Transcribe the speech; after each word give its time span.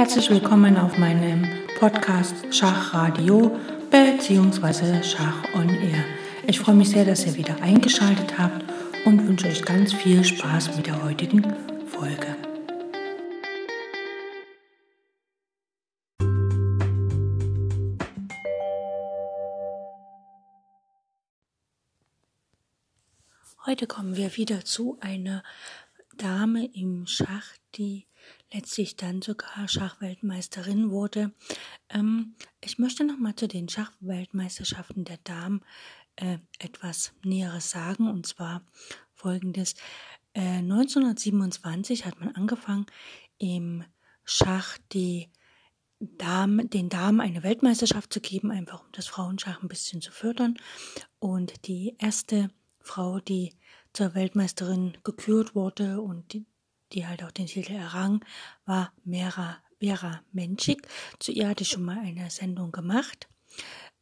Herzlich 0.00 0.30
willkommen 0.30 0.78
auf 0.78 0.96
meinem 0.96 1.46
Podcast 1.78 2.34
Schachradio 2.56 3.54
bzw. 3.90 5.02
Schach 5.02 5.44
on 5.52 5.68
Air. 5.68 6.02
Ich 6.46 6.58
freue 6.58 6.74
mich 6.74 6.88
sehr, 6.88 7.04
dass 7.04 7.26
ihr 7.26 7.34
wieder 7.36 7.60
eingeschaltet 7.60 8.38
habt 8.38 8.64
und 9.04 9.28
wünsche 9.28 9.48
euch 9.48 9.62
ganz 9.62 9.92
viel 9.92 10.24
Spaß 10.24 10.74
mit 10.74 10.86
der 10.86 11.04
heutigen 11.04 11.42
Folge. 11.86 12.34
Heute 23.66 23.86
kommen 23.86 24.16
wir 24.16 24.34
wieder 24.38 24.64
zu 24.64 24.96
einer 25.02 25.42
Dame 26.16 26.70
im 26.72 27.06
Schach, 27.06 27.52
die 27.74 28.06
letztlich 28.52 28.96
dann 28.96 29.22
sogar 29.22 29.68
Schachweltmeisterin 29.68 30.90
wurde. 30.90 31.32
Ähm, 31.88 32.34
ich 32.60 32.78
möchte 32.78 33.04
noch 33.04 33.18
mal 33.18 33.36
zu 33.36 33.48
den 33.48 33.68
Schachweltmeisterschaften 33.68 35.04
der 35.04 35.18
Damen 35.24 35.62
äh, 36.16 36.38
etwas 36.58 37.12
Näheres 37.24 37.70
sagen, 37.70 38.08
und 38.08 38.26
zwar 38.26 38.62
folgendes. 39.14 39.74
Äh, 40.32 40.58
1927 40.58 42.06
hat 42.06 42.20
man 42.20 42.34
angefangen, 42.34 42.86
im 43.38 43.84
Schach 44.24 44.78
die 44.92 45.28
Damen, 45.98 46.70
den 46.70 46.88
Damen 46.88 47.20
eine 47.20 47.42
Weltmeisterschaft 47.42 48.12
zu 48.12 48.20
geben, 48.20 48.50
einfach 48.50 48.80
um 48.80 48.88
das 48.92 49.06
Frauenschach 49.06 49.62
ein 49.62 49.68
bisschen 49.68 50.00
zu 50.00 50.12
fördern. 50.12 50.56
Und 51.18 51.66
die 51.66 51.94
erste 51.98 52.50
Frau, 52.80 53.20
die 53.20 53.54
zur 53.92 54.14
Weltmeisterin 54.14 54.96
gekürt 55.04 55.54
wurde 55.54 56.00
und 56.00 56.32
die, 56.32 56.46
die 56.92 57.06
halt 57.06 57.22
auch 57.22 57.30
den 57.30 57.46
Titel 57.46 57.72
errang, 57.72 58.24
war 58.66 58.92
Mera, 59.04 59.58
Vera 59.78 60.22
Menschik. 60.32 60.86
Zu 61.18 61.32
ihr 61.32 61.48
hatte 61.48 61.62
ich 61.62 61.70
schon 61.70 61.84
mal 61.84 61.98
eine 61.98 62.30
Sendung 62.30 62.72
gemacht. 62.72 63.28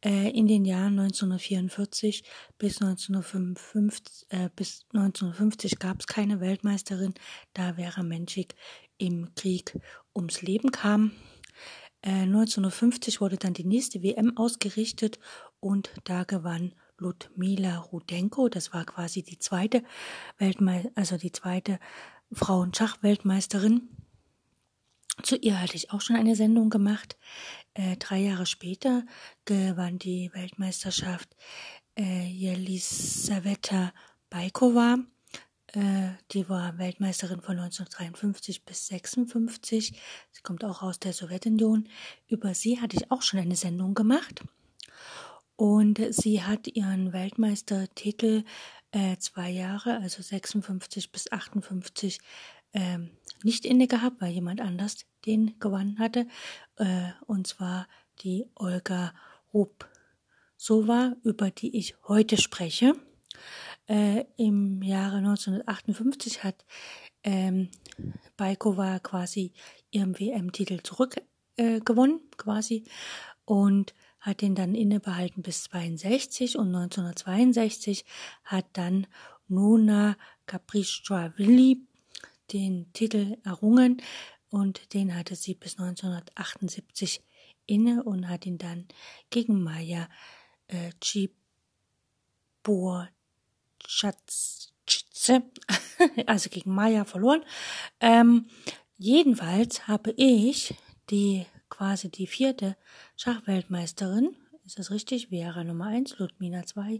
Äh, 0.03 0.29
in 0.29 0.47
den 0.47 0.63
Jahren 0.63 0.97
1944 0.97 2.23
bis 2.57 2.81
1955, 2.81 4.27
äh, 4.29 4.49
bis 4.55 4.85
1950 4.93 5.77
gab 5.79 5.99
es 5.99 6.07
keine 6.07 6.39
Weltmeisterin, 6.39 7.13
da 7.53 7.73
Vera 7.73 8.03
Menschik 8.03 8.55
im 8.97 9.33
Krieg 9.35 9.77
ums 10.15 10.41
Leben 10.41 10.71
kam. 10.71 11.11
Äh, 12.01 12.23
1950 12.23 13.19
wurde 13.19 13.37
dann 13.37 13.53
die 13.53 13.65
nächste 13.65 14.01
WM 14.01 14.37
ausgerichtet 14.37 15.19
und 15.59 15.91
da 16.05 16.23
gewann 16.23 16.75
Ludmila 16.97 17.77
Rudenko. 17.77 18.47
Das 18.47 18.73
war 18.73 18.85
quasi 18.85 19.21
die 19.21 19.39
zweite 19.39 19.83
Weltmeister, 20.37 20.91
also 20.95 21.17
die 21.17 21.33
zweite 21.33 21.79
Frauenschachweltmeisterin. 22.31 23.89
Zu 25.23 25.35
ihr 25.35 25.59
hatte 25.61 25.75
ich 25.75 25.91
auch 25.91 26.01
schon 26.01 26.15
eine 26.15 26.35
Sendung 26.35 26.69
gemacht. 26.69 27.17
Äh, 27.73 27.97
drei 27.97 28.19
Jahre 28.19 28.45
später 28.45 29.03
gewann 29.45 29.99
die 29.99 30.31
Weltmeisterschaft 30.33 31.35
äh, 31.97 32.25
Jelisaveta 32.25 33.91
Baikova. 34.29 34.99
Äh, 35.73 36.11
die 36.31 36.47
war 36.49 36.77
Weltmeisterin 36.77 37.41
von 37.41 37.59
1953 37.59 38.63
bis 38.63 38.87
56. 38.87 39.99
Sie 40.31 40.41
kommt 40.41 40.63
auch 40.63 40.81
aus 40.81 40.99
der 40.99 41.13
Sowjetunion. 41.13 41.89
Über 42.27 42.53
sie 42.53 42.79
hatte 42.79 42.95
ich 42.95 43.11
auch 43.11 43.21
schon 43.21 43.39
eine 43.39 43.55
Sendung 43.55 43.93
gemacht. 43.93 44.43
Und 45.55 45.99
sie 46.11 46.41
hat 46.41 46.67
ihren 46.67 47.11
Weltmeistertitel 47.11 48.45
äh, 48.91 49.17
zwei 49.17 49.49
Jahre, 49.49 49.99
also 50.01 50.21
56 50.21 51.11
bis 51.11 51.31
58, 51.31 52.19
ähm, 52.73 53.11
nicht 53.43 53.65
inne 53.65 53.87
gehabt, 53.87 54.21
weil 54.21 54.31
jemand 54.31 54.61
anders 54.61 55.05
den 55.25 55.59
gewonnen 55.59 55.99
hatte. 55.99 56.27
Äh, 56.77 57.09
und 57.25 57.47
zwar 57.47 57.87
die 58.21 58.45
Olga 58.55 59.13
Rubsova, 59.53 61.15
über 61.23 61.51
die 61.51 61.77
ich 61.77 61.95
heute 62.07 62.37
spreche. 62.37 62.93
Äh, 63.87 64.25
Im 64.37 64.81
Jahre 64.83 65.17
1958 65.17 66.43
hat 66.43 66.65
ähm, 67.23 67.69
Baikova 68.37 68.99
quasi 68.99 69.53
ihren 69.91 70.19
WM-Titel 70.19 70.81
zurückgewonnen, 70.83 72.17
äh, 72.17 72.35
quasi. 72.37 72.83
Und 73.45 73.93
hat 74.19 74.41
den 74.41 74.55
dann 74.55 74.75
innebehalten 74.75 75.41
bis 75.41 75.63
62 75.63 76.57
und 76.57 76.67
1962 76.67 78.05
hat 78.43 78.65
dann 78.73 79.07
Nona 79.47 80.17
Capricciovilli 80.45 81.81
den 82.53 82.91
Titel 82.93 83.37
errungen 83.43 84.01
und 84.49 84.93
den 84.93 85.15
hatte 85.15 85.35
sie 85.35 85.53
bis 85.53 85.79
1978 85.79 87.23
inne 87.65 88.03
und 88.03 88.27
hat 88.27 88.45
ihn 88.45 88.57
dann 88.57 88.87
gegen 89.29 89.61
Maya 89.61 90.09
äh, 90.67 90.91
also 96.25 96.49
gegen 96.49 96.73
Maya 96.73 97.05
verloren. 97.05 97.43
Ähm, 97.99 98.47
jedenfalls 98.97 99.87
habe 99.87 100.11
ich 100.17 100.73
die 101.09 101.45
quasi 101.69 102.09
die 102.09 102.27
vierte 102.27 102.75
Schachweltmeisterin. 103.15 104.35
Ist 104.65 104.79
das 104.79 104.91
richtig? 104.91 105.29
Vera 105.29 105.63
Nummer 105.63 105.87
1, 105.87 106.19
Ludmina 106.19 106.65
2, 106.65 106.99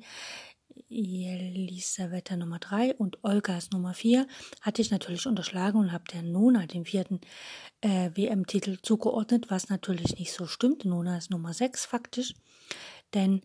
Elisaveta 0.89 2.35
Nummer 2.35 2.59
3 2.59 2.95
und 2.95 3.23
Olgas 3.23 3.71
Nummer 3.71 3.93
4 3.93 4.27
hatte 4.61 4.81
ich 4.81 4.91
natürlich 4.91 5.27
unterschlagen 5.27 5.77
und 5.77 5.91
habe 5.91 6.05
der 6.11 6.23
Nona 6.23 6.65
den 6.65 6.85
vierten 6.85 7.19
äh, 7.81 8.11
WM-Titel 8.15 8.77
zugeordnet, 8.81 9.49
was 9.49 9.69
natürlich 9.69 10.17
nicht 10.17 10.33
so 10.33 10.45
stimmt. 10.47 10.85
Nona 10.85 11.17
ist 11.17 11.31
Nummer 11.31 11.53
6 11.53 11.85
faktisch, 11.85 12.33
denn 13.13 13.41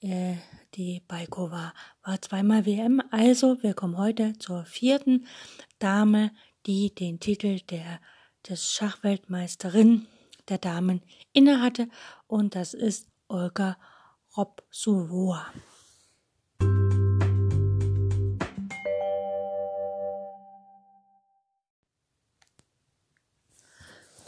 äh, 0.00 0.34
die 0.74 1.02
Baikova 1.08 1.72
war 2.02 2.22
zweimal 2.22 2.66
WM. 2.66 3.02
Also 3.10 3.62
wir 3.62 3.74
kommen 3.74 3.98
heute 3.98 4.38
zur 4.38 4.64
vierten 4.64 5.26
Dame, 5.78 6.32
die 6.66 6.94
den 6.94 7.20
Titel 7.20 7.60
der 7.70 8.00
des 8.48 8.72
Schachweltmeisterin 8.72 10.06
der 10.48 10.58
Damen 10.58 11.02
innehatte 11.32 11.88
und 12.26 12.54
das 12.54 12.74
ist 12.74 13.08
Olga 13.28 13.76
Robsova. 14.36 15.46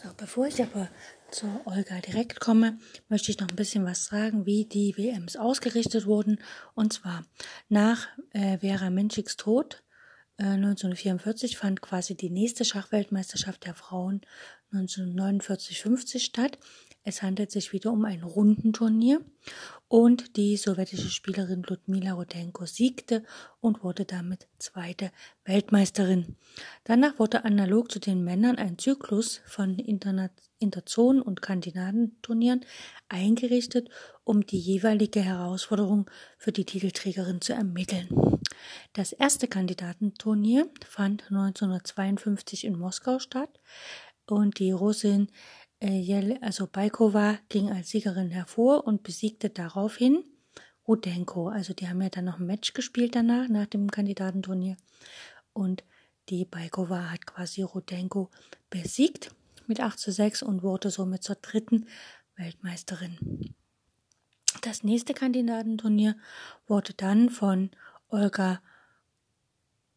So, 0.02 0.12
bevor 0.16 0.46
ich 0.46 0.62
aber 0.62 0.88
zu 1.30 1.46
Olga 1.64 2.00
direkt 2.00 2.40
komme, 2.40 2.78
möchte 3.08 3.30
ich 3.30 3.40
noch 3.40 3.48
ein 3.48 3.56
bisschen 3.56 3.84
was 3.84 4.06
sagen, 4.06 4.46
wie 4.46 4.64
die 4.64 4.96
WMs 4.96 5.36
ausgerichtet 5.36 6.06
wurden. 6.06 6.38
Und 6.74 6.92
zwar 6.92 7.24
nach 7.68 8.08
äh, 8.30 8.58
Vera 8.58 8.90
Menschiks 8.90 9.36
Tod 9.36 9.82
1944 10.38 11.52
äh, 11.52 11.56
fand 11.56 11.80
quasi 11.80 12.14
die 12.14 12.30
nächste 12.30 12.64
Schachweltmeisterschaft 12.64 13.64
der 13.64 13.74
Frauen 13.74 14.20
1949-50 14.72 16.20
statt. 16.20 16.58
Es 17.08 17.22
handelt 17.22 17.52
sich 17.52 17.72
wieder 17.72 17.92
um 17.92 18.04
ein 18.04 18.24
Rundenturnier 18.24 19.20
und 19.86 20.36
die 20.36 20.56
sowjetische 20.56 21.08
Spielerin 21.08 21.62
Ludmila 21.62 22.14
Rudenko 22.14 22.66
siegte 22.66 23.22
und 23.60 23.84
wurde 23.84 24.04
damit 24.04 24.48
zweite 24.58 25.12
Weltmeisterin. 25.44 26.36
Danach 26.82 27.20
wurde 27.20 27.44
analog 27.44 27.92
zu 27.92 28.00
den 28.00 28.24
Männern 28.24 28.56
ein 28.56 28.76
Zyklus 28.78 29.40
von 29.46 29.78
Interzonen 29.78 31.22
und 31.22 31.42
Kandidatenturnieren 31.42 32.64
eingerichtet, 33.08 33.88
um 34.24 34.44
die 34.44 34.58
jeweilige 34.58 35.20
Herausforderung 35.20 36.10
für 36.38 36.50
die 36.50 36.64
Titelträgerin 36.64 37.40
zu 37.40 37.52
ermitteln. 37.52 38.08
Das 38.94 39.12
erste 39.12 39.46
Kandidatenturnier 39.46 40.68
fand 40.88 41.22
1952 41.30 42.64
in 42.64 42.76
Moskau 42.76 43.20
statt 43.20 43.60
und 44.30 44.58
die 44.58 44.72
Russin 44.72 45.28
äh, 45.80 46.38
also 46.40 46.66
Baikova 46.66 47.38
ging 47.48 47.70
als 47.70 47.90
Siegerin 47.90 48.30
hervor 48.30 48.86
und 48.86 49.02
besiegte 49.02 49.50
daraufhin 49.50 50.24
Rudenko. 50.86 51.48
Also 51.48 51.74
die 51.74 51.88
haben 51.88 52.00
ja 52.02 52.08
dann 52.08 52.26
noch 52.26 52.38
ein 52.38 52.46
Match 52.46 52.72
gespielt 52.72 53.14
danach, 53.14 53.48
nach 53.48 53.66
dem 53.66 53.90
Kandidatenturnier. 53.90 54.76
Und 55.52 55.84
die 56.28 56.44
Baikova 56.44 57.10
hat 57.10 57.26
quasi 57.26 57.62
Rudenko 57.62 58.30
besiegt 58.70 59.34
mit 59.66 59.80
8 59.80 59.98
zu 59.98 60.12
6 60.12 60.42
und 60.42 60.62
wurde 60.62 60.90
somit 60.90 61.22
zur 61.22 61.36
dritten 61.36 61.86
Weltmeisterin. 62.36 63.54
Das 64.62 64.82
nächste 64.82 65.14
Kandidatenturnier 65.14 66.16
wurde 66.66 66.94
dann 66.94 67.30
von 67.30 67.70
Olga 68.08 68.60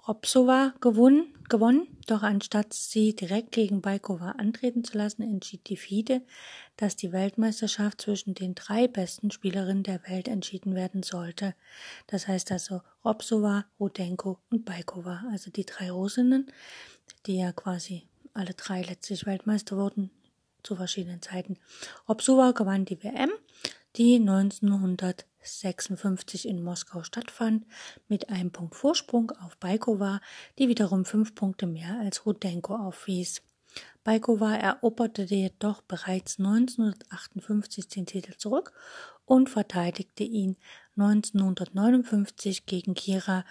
Robsova 0.10 0.74
gewonnen, 0.82 1.36
gewonnen, 1.50 1.86
doch 2.08 2.24
anstatt 2.24 2.74
sie 2.74 3.16
direkt 3.16 3.52
gegen 3.52 3.80
Baikova 3.80 4.32
antreten 4.32 4.84
zu 4.84 4.98
lassen, 4.98 5.22
entschied 5.22 5.70
die 5.70 5.78
FIDE, 5.78 6.24
dass 6.78 6.96
die 6.96 7.12
Weltmeisterschaft 7.12 8.02
zwischen 8.02 8.34
den 8.34 8.56
drei 8.56 8.88
besten 8.88 9.30
Spielerinnen 9.30 9.84
der 9.84 10.02
Welt 10.08 10.28
entschieden 10.28 10.74
werden 10.74 11.04
sollte. 11.04 11.54
Das 12.08 12.28
heißt 12.28 12.52
also 12.52 12.82
Robsova, 13.06 13.66
Rudenko 13.80 14.40
und 14.50 14.66
Baikova, 14.66 15.26
also 15.30 15.52
die 15.52 15.68
drei 15.68 15.92
Russinnen, 15.92 16.52
die 17.28 17.38
ja 17.38 17.52
quasi 17.52 18.08
alle 18.34 18.56
drei 18.56 18.82
letztlich 18.82 19.28
Weltmeister 19.28 19.78
wurden, 19.78 20.10
zu 20.64 20.76
verschiedenen 20.76 21.22
Zeiten. 21.22 21.60
Robsova 22.08 22.54
gewann 22.54 22.84
die 22.84 23.04
WM, 23.04 23.30
die 23.96 24.18
1956 25.42 26.48
in 26.48 26.64
Moskau 26.64 27.04
stattfand, 27.04 27.66
mit 28.08 28.30
einem 28.30 28.52
Punkt 28.52 28.76
Vorsprung 28.76 29.32
auf 29.32 29.58
Baikova, 29.58 30.22
die 30.58 30.68
wiederum 30.68 31.06
fünf 31.06 31.34
Punkte 31.36 31.66
mehr 31.66 32.00
als 32.00 32.26
Rudenko 32.26 32.76
aufwies. 32.76 33.42
Baikova 34.04 34.56
eroberte 34.56 35.24
jedoch 35.24 35.82
bereits 35.82 36.40
1958 36.40 37.88
den 37.88 38.06
Titel 38.06 38.34
zurück 38.38 38.74
und 39.26 39.50
verteidigte 39.50 40.24
ihn 40.24 40.58
1959 40.98 42.66
gegen 42.66 42.94
Kira 42.96 43.46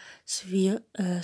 äh, 0.95 1.23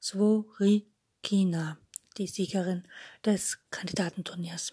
Svorikina, 0.00 1.78
die 2.16 2.26
Siegerin 2.26 2.84
des 3.24 3.58
Kandidatenturniers. 3.70 4.72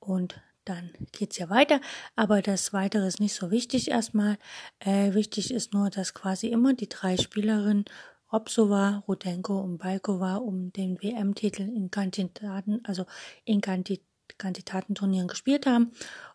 Und 0.00 0.40
dann 0.68 0.90
geht's 1.12 1.38
ja 1.38 1.50
weiter, 1.50 1.80
aber 2.16 2.42
das 2.42 2.72
Weitere 2.72 3.06
ist 3.06 3.20
nicht 3.20 3.34
so 3.34 3.50
wichtig 3.50 3.90
erstmal. 3.90 4.38
Äh, 4.80 5.14
wichtig 5.14 5.52
ist 5.52 5.72
nur, 5.72 5.90
dass 5.90 6.14
quasi 6.14 6.48
immer 6.48 6.74
die 6.74 6.88
drei 6.88 7.16
Spielerinnen 7.16 7.84
Robsova, 8.32 9.04
Rudenko 9.08 9.58
und 9.58 9.78
Balkova 9.78 10.36
um 10.36 10.72
den 10.72 11.00
WM-Titel 11.02 11.62
in 11.62 11.90
Kandidaten, 11.90 12.80
also 12.84 13.06
in 13.44 13.60
Kandidatenturnieren 13.60 15.28
gespielt 15.28 15.66
haben 15.66 15.92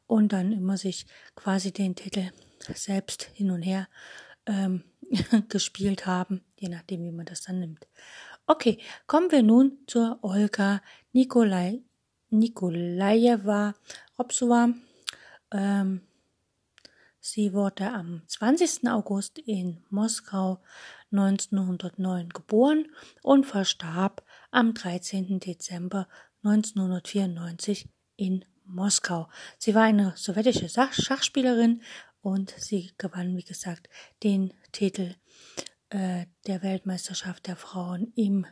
und 0.08 0.34
dann 0.34 0.52
immer 0.52 0.78
sich 0.78 1.06
quasi 1.36 1.72
den 1.72 1.96
Titel 1.96 2.32
selbst 2.74 3.30
hin 3.34 3.52
und 3.52 3.62
her 3.62 3.88
ähm, 4.48 4.84
gespielt 5.50 6.06
haben, 6.06 6.42
je 6.58 6.70
nachdem, 6.70 7.04
wie 7.04 7.12
man 7.12 7.26
das 7.26 7.42
dann 7.42 7.60
nimmt. 7.60 7.88
Okay, 8.48 8.80
kommen 9.08 9.32
wir 9.32 9.44
nun 9.44 9.78
zur 9.88 10.20
Olga 10.22 10.82
Nikolai, 11.14 11.82
Nikolajewa 12.30 13.76
Robsova. 14.18 14.70
Ähm, 15.52 16.02
sie 17.20 17.54
wurde 17.54 17.92
am 17.92 18.22
20. 18.28 18.88
August 18.90 19.40
in 19.40 19.84
Moskau 19.90 20.62
1909 21.12 22.30
geboren 22.30 22.86
und 23.22 23.46
verstarb 23.46 24.24
am 24.52 24.74
13. 24.74 25.40
Dezember 25.40 26.08
1994 26.44 27.90
in 28.16 28.46
Moskau. 28.66 29.30
Sie 29.58 29.76
war 29.76 29.84
eine 29.84 30.14
sowjetische 30.16 30.70
Schachspielerin 30.70 31.82
und 32.22 32.54
sie 32.58 32.92
gewann, 32.98 33.36
wie 33.36 33.44
gesagt, 33.44 33.90
den 34.24 34.54
Titel 34.72 35.16
äh, 35.90 36.26
der 36.48 36.64
Weltmeisterschaft 36.64 37.48
der 37.48 37.56
Frauen 37.56 38.14
im 38.16 38.46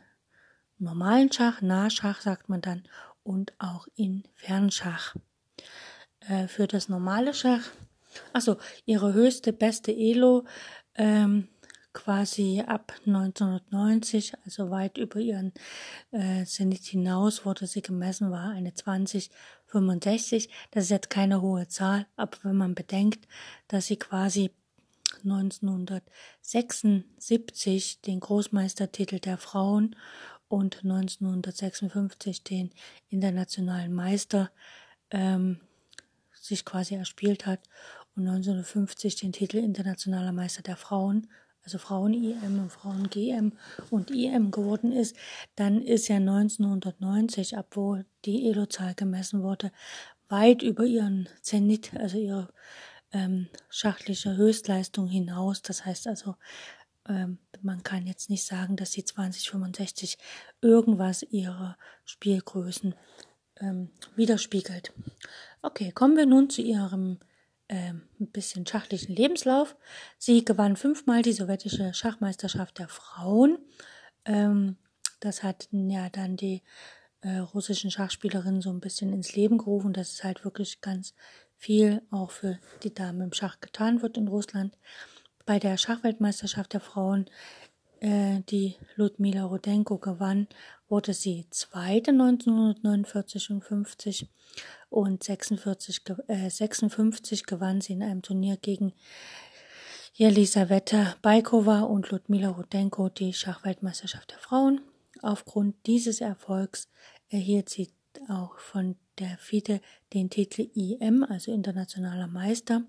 normalen 0.78 1.32
Schach, 1.32 1.62
Nahschach 1.62 2.20
sagt 2.20 2.48
man 2.48 2.60
dann, 2.60 2.88
und 3.22 3.52
auch 3.58 3.86
in 3.94 4.24
Fernschach. 4.34 5.14
Äh, 6.28 6.48
für 6.48 6.66
das 6.66 6.88
normale 6.88 7.34
Schach, 7.34 7.68
also 8.32 8.56
ihre 8.84 9.12
höchste, 9.12 9.52
beste 9.52 9.92
Elo 9.92 10.44
ähm, 10.94 11.48
quasi 11.92 12.62
ab 12.66 12.94
1990, 13.06 14.32
also 14.44 14.70
weit 14.70 14.98
über 14.98 15.20
ihren 15.20 15.52
äh, 16.10 16.44
Zenit 16.44 16.84
hinaus, 16.84 17.44
wurde 17.44 17.66
sie 17.66 17.82
gemessen, 17.82 18.30
war 18.30 18.50
eine 18.50 18.72
2065. 18.74 20.48
Das 20.70 20.84
ist 20.84 20.90
jetzt 20.90 21.10
keine 21.10 21.42
hohe 21.42 21.66
Zahl, 21.68 22.06
aber 22.16 22.38
wenn 22.42 22.56
man 22.56 22.74
bedenkt, 22.74 23.26
dass 23.68 23.86
sie 23.86 23.96
quasi 23.96 24.50
1976 25.24 28.00
den 28.00 28.20
Großmeistertitel 28.20 29.18
der 29.18 29.38
Frauen 29.38 29.96
und 30.48 30.84
1956 30.84 32.44
den 32.44 32.70
internationalen 33.08 33.92
Meister 33.92 34.50
ähm, 35.12 35.60
sich 36.32 36.64
quasi 36.64 36.96
erspielt 36.96 37.46
hat 37.46 37.60
und 38.16 38.26
1950 38.26 39.16
den 39.16 39.32
Titel 39.32 39.58
internationaler 39.58 40.32
Meister 40.32 40.62
der 40.62 40.76
Frauen 40.76 41.28
also 41.64 41.78
Frauen-IM 41.78 42.58
und 42.58 42.70
Frauen-GM 42.70 43.52
und 43.90 44.10
IM 44.10 44.50
geworden 44.50 44.92
ist, 44.92 45.16
dann 45.54 45.80
ist 45.80 46.08
ja 46.08 46.16
1990, 46.16 47.56
obwohl 47.56 48.04
die 48.24 48.48
Elo-Zahl 48.48 48.94
gemessen 48.94 49.42
wurde, 49.42 49.70
weit 50.28 50.62
über 50.62 50.84
ihren 50.84 51.28
Zenit, 51.40 51.94
also 51.94 52.18
ihre 52.18 52.48
ähm, 53.12 53.48
schachliche 53.68 54.36
Höchstleistung 54.36 55.06
hinaus. 55.06 55.62
Das 55.62 55.84
heißt 55.84 56.08
also, 56.08 56.34
ähm, 57.08 57.38
man 57.60 57.82
kann 57.82 58.06
jetzt 58.06 58.30
nicht 58.30 58.44
sagen, 58.44 58.76
dass 58.76 58.90
die 58.90 59.04
2065 59.04 60.18
irgendwas 60.60 61.22
ihrer 61.22 61.76
Spielgrößen 62.04 62.94
ähm, 63.60 63.90
widerspiegelt. 64.16 64.92
Okay, 65.62 65.92
kommen 65.92 66.16
wir 66.16 66.26
nun 66.26 66.50
zu 66.50 66.62
ihrem 66.62 67.18
ähm, 67.68 68.02
ein 68.20 68.26
bisschen 68.28 68.66
schachlichen 68.66 69.14
Lebenslauf. 69.14 69.76
Sie 70.18 70.44
gewann 70.44 70.76
fünfmal 70.76 71.22
die 71.22 71.32
sowjetische 71.32 71.94
Schachmeisterschaft 71.94 72.78
der 72.78 72.88
Frauen. 72.88 73.58
Ähm, 74.24 74.76
das 75.20 75.42
hat 75.42 75.68
ja 75.70 76.10
dann 76.10 76.36
die 76.36 76.62
äh, 77.22 77.38
russischen 77.38 77.90
Schachspielerinnen 77.90 78.60
so 78.60 78.70
ein 78.70 78.80
bisschen 78.80 79.12
ins 79.12 79.34
Leben 79.34 79.58
gerufen, 79.58 79.92
dass 79.92 80.12
es 80.12 80.24
halt 80.24 80.44
wirklich 80.44 80.80
ganz 80.80 81.14
viel 81.56 82.02
auch 82.10 82.32
für 82.32 82.58
die 82.82 82.92
Damen 82.92 83.20
im 83.20 83.32
Schach 83.32 83.60
getan 83.60 84.02
wird 84.02 84.16
in 84.16 84.28
Russland. 84.28 84.76
Bei 85.46 85.58
der 85.58 85.76
Schachweltmeisterschaft 85.76 86.72
der 86.72 86.80
Frauen, 86.80 87.26
äh, 88.00 88.40
die 88.50 88.76
Ludmila 88.96 89.44
Rudenko 89.44 89.98
gewann, 89.98 90.48
wurde 90.92 91.14
sie 91.14 91.46
Zweite 91.48 92.10
1949 92.10 93.50
und 93.50 93.64
50 93.64 94.28
und 94.90 95.24
46, 95.24 96.02
äh, 96.28 96.50
56 96.50 97.46
gewann 97.46 97.80
sie 97.80 97.94
in 97.94 98.02
einem 98.02 98.20
Turnier 98.20 98.58
gegen 98.58 98.92
Jelisaveta 100.12 101.16
Baikova 101.22 101.80
und 101.80 102.10
Ludmila 102.10 102.50
Rudenko 102.50 103.08
die 103.08 103.32
Schachweltmeisterschaft 103.32 104.32
der 104.32 104.38
Frauen. 104.38 104.82
Aufgrund 105.22 105.76
dieses 105.86 106.20
Erfolgs 106.20 106.90
erhielt 107.30 107.70
sie 107.70 107.88
auch 108.28 108.58
von 108.58 108.96
der 109.18 109.38
FIDE 109.38 109.80
den 110.12 110.28
Titel 110.28 110.68
IM, 110.74 111.24
also 111.24 111.52
internationaler 111.52 112.26
Meister. 112.26 112.82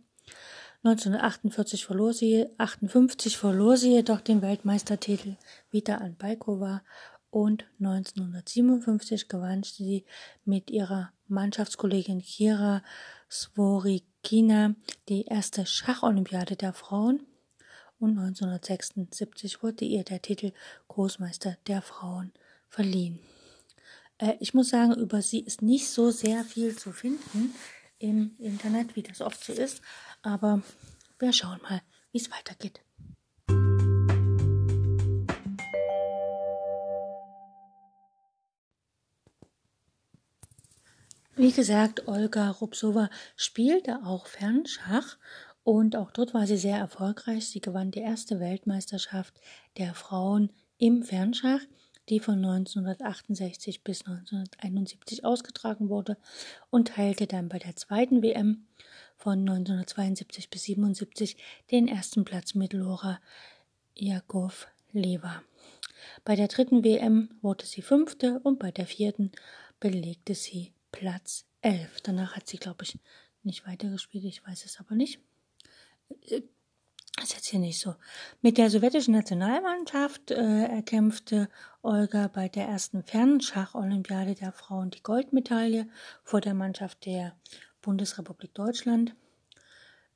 1948 0.84 1.86
verlor 1.86 2.12
sie, 2.14 2.48
58 2.58 3.38
verlor 3.38 3.78
sie 3.78 3.94
jedoch 3.94 4.20
den 4.20 4.42
Weltmeistertitel 4.42 5.38
wieder 5.72 6.02
an 6.02 6.18
Baikova 6.18 6.82
und 7.34 7.66
1957 7.80 9.28
gewann 9.28 9.64
sie 9.64 10.06
mit 10.46 10.70
ihrer 10.70 11.12
Mannschaftskollegin 11.28 12.22
Kira 12.22 12.84
Svorikina 13.28 14.76
die 15.10 15.26
erste 15.26 15.66
Schacholympiade 15.66 16.56
der 16.56 16.74
Frauen 16.74 17.26
und 17.98 18.12
1976 18.12 19.64
wurde 19.64 19.84
ihr 19.84 20.04
der 20.04 20.22
Titel 20.22 20.52
Großmeister 20.90 21.58
der 21.66 21.82
Frauen 21.82 22.32
verliehen. 22.70 23.20
Äh, 24.20 24.36
ich 24.40 24.54
muss 24.54 24.70
sagen, 24.70 24.94
über 24.94 25.24
sie 25.24 25.40
ist 25.40 25.64
nicht 25.64 25.90
so 25.90 26.12
sehr 26.12 26.44
viel 26.44 26.78
zu 26.78 26.92
finden 26.92 27.56
im 27.98 28.36
Internet, 28.38 28.96
wie 28.96 29.02
das 29.02 29.22
oft 29.22 29.44
so 29.44 29.54
ist, 29.54 29.82
aber 30.22 30.62
wir 31.18 31.34
schauen 31.34 31.60
mal, 31.64 31.82
wie 32.12 32.20
es 32.20 32.30
weitergeht. 32.30 32.82
Wie 41.36 41.52
gesagt, 41.52 42.08
Olga 42.08 42.52
Rubsova 42.52 43.10
spielte 43.36 44.02
auch 44.06 44.28
Fernschach 44.28 45.18
und 45.64 45.96
auch 45.96 46.12
dort 46.12 46.36
war 46.36 46.46
sie 46.46 46.58
sehr 46.58 46.78
erfolgreich. 46.78 47.48
Sie 47.48 47.60
gewann 47.60 47.90
die 47.90 48.02
erste 48.02 48.40
Weltmeisterschaft 48.40 49.34
der 49.80 49.96
Frauen 49.96 50.52
im 50.78 51.02
Fernschach, 51.02 51.62
die 52.10 52.20
von 52.20 52.36
1968 52.36 53.84
bis 53.84 54.02
1971 54.02 55.26
ausgetragen 55.26 55.90
wurde 55.90 56.18
und 56.70 56.90
teilte 56.90 57.26
dann 57.26 57.50
bei 57.50 57.58
der 57.58 57.76
zweiten 57.76 58.22
WM 58.22 58.68
von 59.18 59.40
1972 59.40 60.52
bis 60.52 60.70
1977 60.70 61.38
den 61.72 61.88
ersten 61.88 62.26
Platz 62.26 62.54
mit 62.54 62.74
Laura 62.74 63.20
Jakov-Leva. 63.96 65.42
Bei 66.26 66.36
der 66.36 66.48
dritten 66.48 66.84
WM 66.84 67.30
wurde 67.42 67.66
sie 67.66 67.82
fünfte 67.82 68.40
und 68.44 68.60
bei 68.60 68.70
der 68.70 68.86
vierten 68.86 69.32
belegte 69.80 70.36
sie 70.36 70.73
Platz 70.94 71.46
11. 71.62 72.02
Danach 72.04 72.38
hat 72.38 72.48
sie, 72.48 72.58
glaube 72.58 72.84
ich, 72.84 72.98
nicht 73.44 73.68
weitergespielt, 73.68 74.24
ich 74.24 74.48
weiß 74.48 74.64
es 74.64 74.80
aber 74.80 74.96
nicht. 74.96 75.20
Äh, 76.30 76.44
ist 77.22 77.34
jetzt 77.34 77.48
hier 77.48 77.60
nicht 77.60 77.80
so. 77.80 77.96
Mit 78.42 78.58
der 78.58 78.70
sowjetischen 78.70 79.14
Nationalmannschaft 79.14 80.32
äh, 80.32 80.66
erkämpfte 80.66 81.50
Olga 81.82 82.28
bei 82.28 82.48
der 82.48 82.68
ersten 82.68 83.04
Fernschach-Olympiade 83.04 84.36
der 84.36 84.52
Frauen 84.52 84.90
die 84.90 85.04
Goldmedaille 85.04 85.88
vor 86.24 86.42
der 86.42 86.54
Mannschaft 86.54 87.06
der 87.06 87.36
Bundesrepublik 87.82 88.54
Deutschland. 88.54 89.16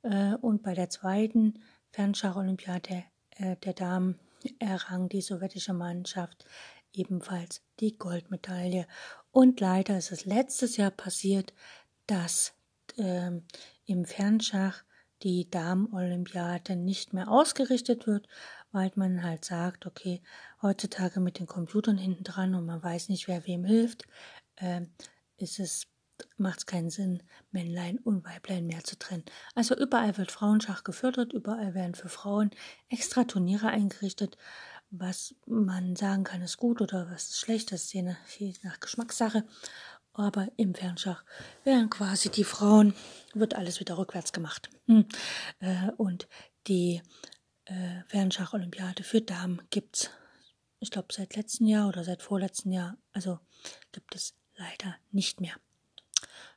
Äh, 0.02 0.34
und 0.36 0.62
bei 0.62 0.74
der 0.74 0.90
zweiten 0.90 1.62
Fernschach-Olympiade 1.90 3.04
äh, 3.36 3.56
der 3.56 3.74
Damen 3.74 4.18
errang 4.58 5.08
die 5.08 5.20
sowjetische 5.20 5.74
Mannschaft 5.74 6.44
ebenfalls 6.92 7.62
die 7.80 7.96
Goldmedaille. 7.96 8.86
Und 9.30 9.60
leider 9.60 9.98
ist 9.98 10.12
es 10.12 10.24
letztes 10.24 10.76
Jahr 10.76 10.90
passiert, 10.90 11.52
dass 12.06 12.54
ähm, 12.96 13.44
im 13.84 14.04
Fernschach 14.04 14.82
die 15.22 15.50
Damen-Olympiade 15.50 16.76
nicht 16.76 17.12
mehr 17.12 17.28
ausgerichtet 17.28 18.06
wird, 18.06 18.28
weil 18.72 18.92
man 18.94 19.22
halt 19.22 19.44
sagt, 19.44 19.86
okay, 19.86 20.22
heutzutage 20.62 21.20
mit 21.20 21.38
den 21.38 21.46
Computern 21.46 21.98
hinten 21.98 22.24
dran 22.24 22.54
und 22.54 22.66
man 22.66 22.82
weiß 22.82 23.08
nicht, 23.08 23.28
wer 23.28 23.46
wem 23.46 23.64
hilft, 23.64 24.04
äh, 24.56 24.82
ist 25.36 25.58
es 25.58 25.86
macht 26.36 26.58
es 26.58 26.66
keinen 26.66 26.90
Sinn, 26.90 27.22
Männlein 27.50 27.98
und 27.98 28.24
Weiblein 28.24 28.66
mehr 28.66 28.82
zu 28.84 28.98
trennen. 28.98 29.24
Also 29.54 29.76
überall 29.76 30.16
wird 30.18 30.32
Frauenschach 30.32 30.84
gefördert, 30.84 31.32
überall 31.32 31.74
werden 31.74 31.94
für 31.94 32.08
Frauen 32.08 32.50
extra 32.88 33.24
Turniere 33.24 33.68
eingerichtet. 33.68 34.36
Was 34.90 35.34
man 35.46 35.96
sagen 35.96 36.24
kann, 36.24 36.40
ist 36.40 36.56
gut 36.56 36.80
oder 36.80 37.10
was 37.10 37.28
ist 37.28 37.40
schlecht, 37.40 37.72
das 37.72 37.84
ist 37.84 37.92
je 37.92 38.02
nach, 38.02 38.16
je 38.38 38.54
nach 38.62 38.80
Geschmackssache. 38.80 39.44
Aber 40.14 40.48
im 40.56 40.74
Fernschach 40.74 41.24
werden 41.62 41.90
quasi 41.90 42.30
die 42.30 42.44
Frauen, 42.44 42.94
wird 43.34 43.54
alles 43.54 43.78
wieder 43.80 43.98
rückwärts 43.98 44.32
gemacht. 44.32 44.68
Hm. 44.86 45.06
Äh, 45.60 45.92
und 45.96 46.26
die 46.66 47.02
äh, 47.66 48.02
Fernschach-Olympiade 48.08 49.04
für 49.04 49.20
Damen 49.20 49.62
gibt 49.70 49.96
es, 49.96 50.10
ich 50.80 50.90
glaube, 50.90 51.08
seit 51.12 51.36
letztem 51.36 51.66
Jahr 51.66 51.86
oder 51.86 52.02
seit 52.02 52.22
vorletzten 52.22 52.72
Jahr. 52.72 52.96
Also 53.12 53.38
gibt 53.92 54.14
es 54.14 54.34
leider 54.56 54.96
nicht 55.12 55.40
mehr. 55.40 55.54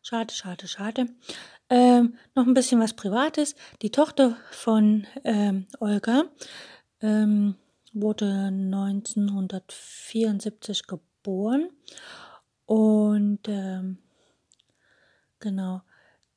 Schade, 0.02 0.34
schade, 0.34 0.68
schade. 0.68 1.08
Ähm, 1.70 2.18
noch 2.34 2.48
ein 2.48 2.54
bisschen 2.54 2.80
was 2.80 2.94
Privates. 2.94 3.56
Die 3.82 3.92
Tochter 3.92 4.38
von 4.52 5.06
ähm, 5.24 5.68
Olga 5.80 6.24
ähm, 7.02 7.56
wurde 7.94 8.26
1974 8.26 10.88
geboren 10.88 11.70
und 12.66 13.48
ähm, 13.48 14.00
genau, 15.40 15.82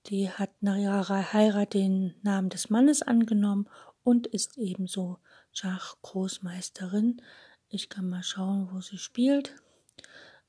die 0.06 0.30
hat 0.30 0.50
nach 0.60 0.76
ihrer 0.76 1.32
Heirat 1.32 1.74
den 1.74 2.14
Namen 2.22 2.50
des 2.50 2.70
Mannes 2.70 3.02
angenommen 3.02 3.68
und 4.02 4.26
ist 4.26 4.58
ebenso 4.58 5.18
Schachgroßmeisterin. 5.52 7.22
Ich 7.68 7.88
kann 7.88 8.08
mal 8.08 8.22
schauen, 8.22 8.68
wo 8.72 8.80
sie 8.80 8.98
spielt. 8.98 9.54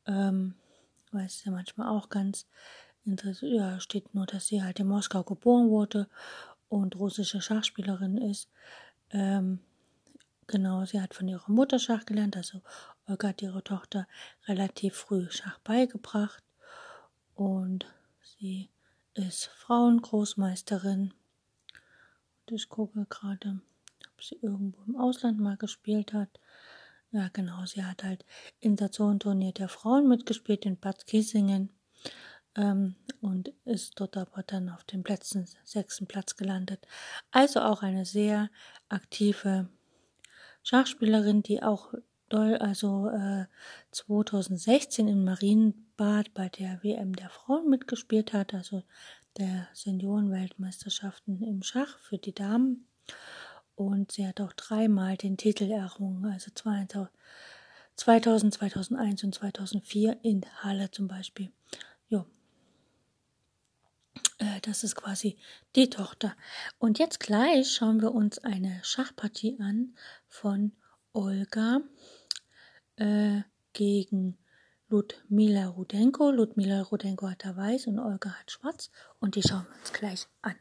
Ähm, 0.08 0.56
weiß 1.12 1.46
ja 1.46 1.52
manchmal 1.52 1.90
auch 1.90 2.10
ganz 2.10 2.48
ja, 3.42 3.80
steht 3.80 4.16
nur, 4.16 4.26
dass 4.26 4.48
sie 4.48 4.64
halt 4.64 4.80
in 4.80 4.88
Moskau 4.88 5.24
geboren 5.24 5.70
wurde 5.70 6.08
und 6.70 6.98
russische 6.98 7.42
Schachspielerin 7.42 8.18
ist. 8.18 8.50
Ähm, 9.12 9.60
genau, 10.48 10.86
sie 10.86 11.02
hat 11.02 11.14
von 11.14 11.28
ihrer 11.28 11.52
Mutter 11.52 11.80
Schach 11.80 12.06
gelernt, 12.06 12.38
also 12.38 12.62
Olga 13.08 13.30
hat 13.30 13.42
ihre 13.42 13.64
Tochter 13.64 14.08
relativ 14.48 14.96
früh 14.96 15.30
Schach 15.30 15.60
beigebracht 15.60 16.44
und 17.36 17.86
sie 18.22 18.70
ist 19.14 19.46
Frauengroßmeisterin. 19.48 21.14
Ich 22.48 22.70
gucke 22.70 23.06
gerade, 23.10 23.62
ob 24.14 24.24
sie 24.24 24.38
irgendwo 24.42 24.82
im 24.88 24.96
Ausland 24.98 25.40
mal 25.40 25.58
gespielt 25.58 26.14
hat. 26.14 26.30
Ja, 27.12 27.30
genau, 27.32 27.66
sie 27.66 27.84
hat 27.84 28.04
halt 28.04 28.26
in 28.60 28.76
der 28.76 28.92
Zonenturnier 28.92 29.54
der 29.54 29.70
Frauen 29.70 30.08
mitgespielt 30.08 30.66
in 30.66 30.78
Bad 30.78 31.08
Kissingen 31.08 31.70
ähm, 32.56 32.96
und 33.22 33.54
ist 33.64 34.00
dort 34.00 34.18
aber 34.18 34.44
dann 34.44 34.70
auf 34.70 34.84
dem 34.84 35.04
Plätzen, 35.04 35.48
sechsten 35.64 36.08
Platz 36.08 36.36
gelandet. 36.36 36.86
Also 37.32 37.62
auch 37.62 37.84
eine 37.84 38.06
sehr 38.06 38.50
aktive 38.90 39.70
Schachspielerin, 40.66 41.44
die 41.44 41.62
auch 41.62 41.94
doll, 42.28 42.58
also 42.58 43.08
äh, 43.10 43.46
2016 43.92 45.08
in 45.08 45.24
Marienbad 45.24 46.34
bei 46.34 46.50
der 46.50 46.84
WM 46.84 47.16
der 47.16 47.30
Frauen 47.30 47.70
mitgespielt 47.70 48.34
hat, 48.34 48.56
also 48.56 48.82
der 49.38 49.68
Seniorenweltmeisterschaften 49.74 51.44
im 51.44 51.62
Schach 51.62 52.00
für 52.00 52.18
die 52.18 52.34
Damen. 52.34 52.88
Und 53.76 54.12
sie 54.14 54.28
hat 54.28 54.42
auch 54.42 54.54
dreimal 54.54 55.18
den 55.18 55.38
Titel 55.38 55.70
errungen, 55.70 56.26
also 56.26 56.50
2000, 56.52 57.12
2001 58.54 59.24
und 59.24 59.36
2004 59.36 60.18
in 60.24 60.42
Halle 60.64 60.90
zum 60.90 61.08
Beispiel. 61.08 61.52
Äh, 64.38 64.62
das 64.62 64.84
ist 64.84 64.96
quasi 64.96 65.38
die 65.76 65.90
Tochter. 65.90 66.36
Und 66.78 67.00
jetzt 67.00 67.20
gleich 67.20 67.72
schauen 67.72 68.02
wir 68.02 68.14
uns 68.14 68.40
eine 68.40 68.80
Schachpartie 68.84 69.58
an 69.60 69.96
von 70.28 70.72
Olga 71.14 71.82
äh, 72.98 73.42
gegen 73.74 74.38
Ludmila 74.90 75.68
Rudenko. 75.68 76.32
Ludmila 76.32 76.82
Rudenko 76.82 77.30
hat 77.30 77.46
da 77.46 77.56
weiß 77.56 77.88
und 77.88 78.00
Olga 78.00 78.32
hat 78.32 78.52
schwarz. 78.52 78.92
Und 79.20 79.36
die 79.36 79.44
schauen 79.44 79.66
wir 79.70 79.80
uns 79.80 79.94
gleich 79.94 80.28
an. 80.42 80.56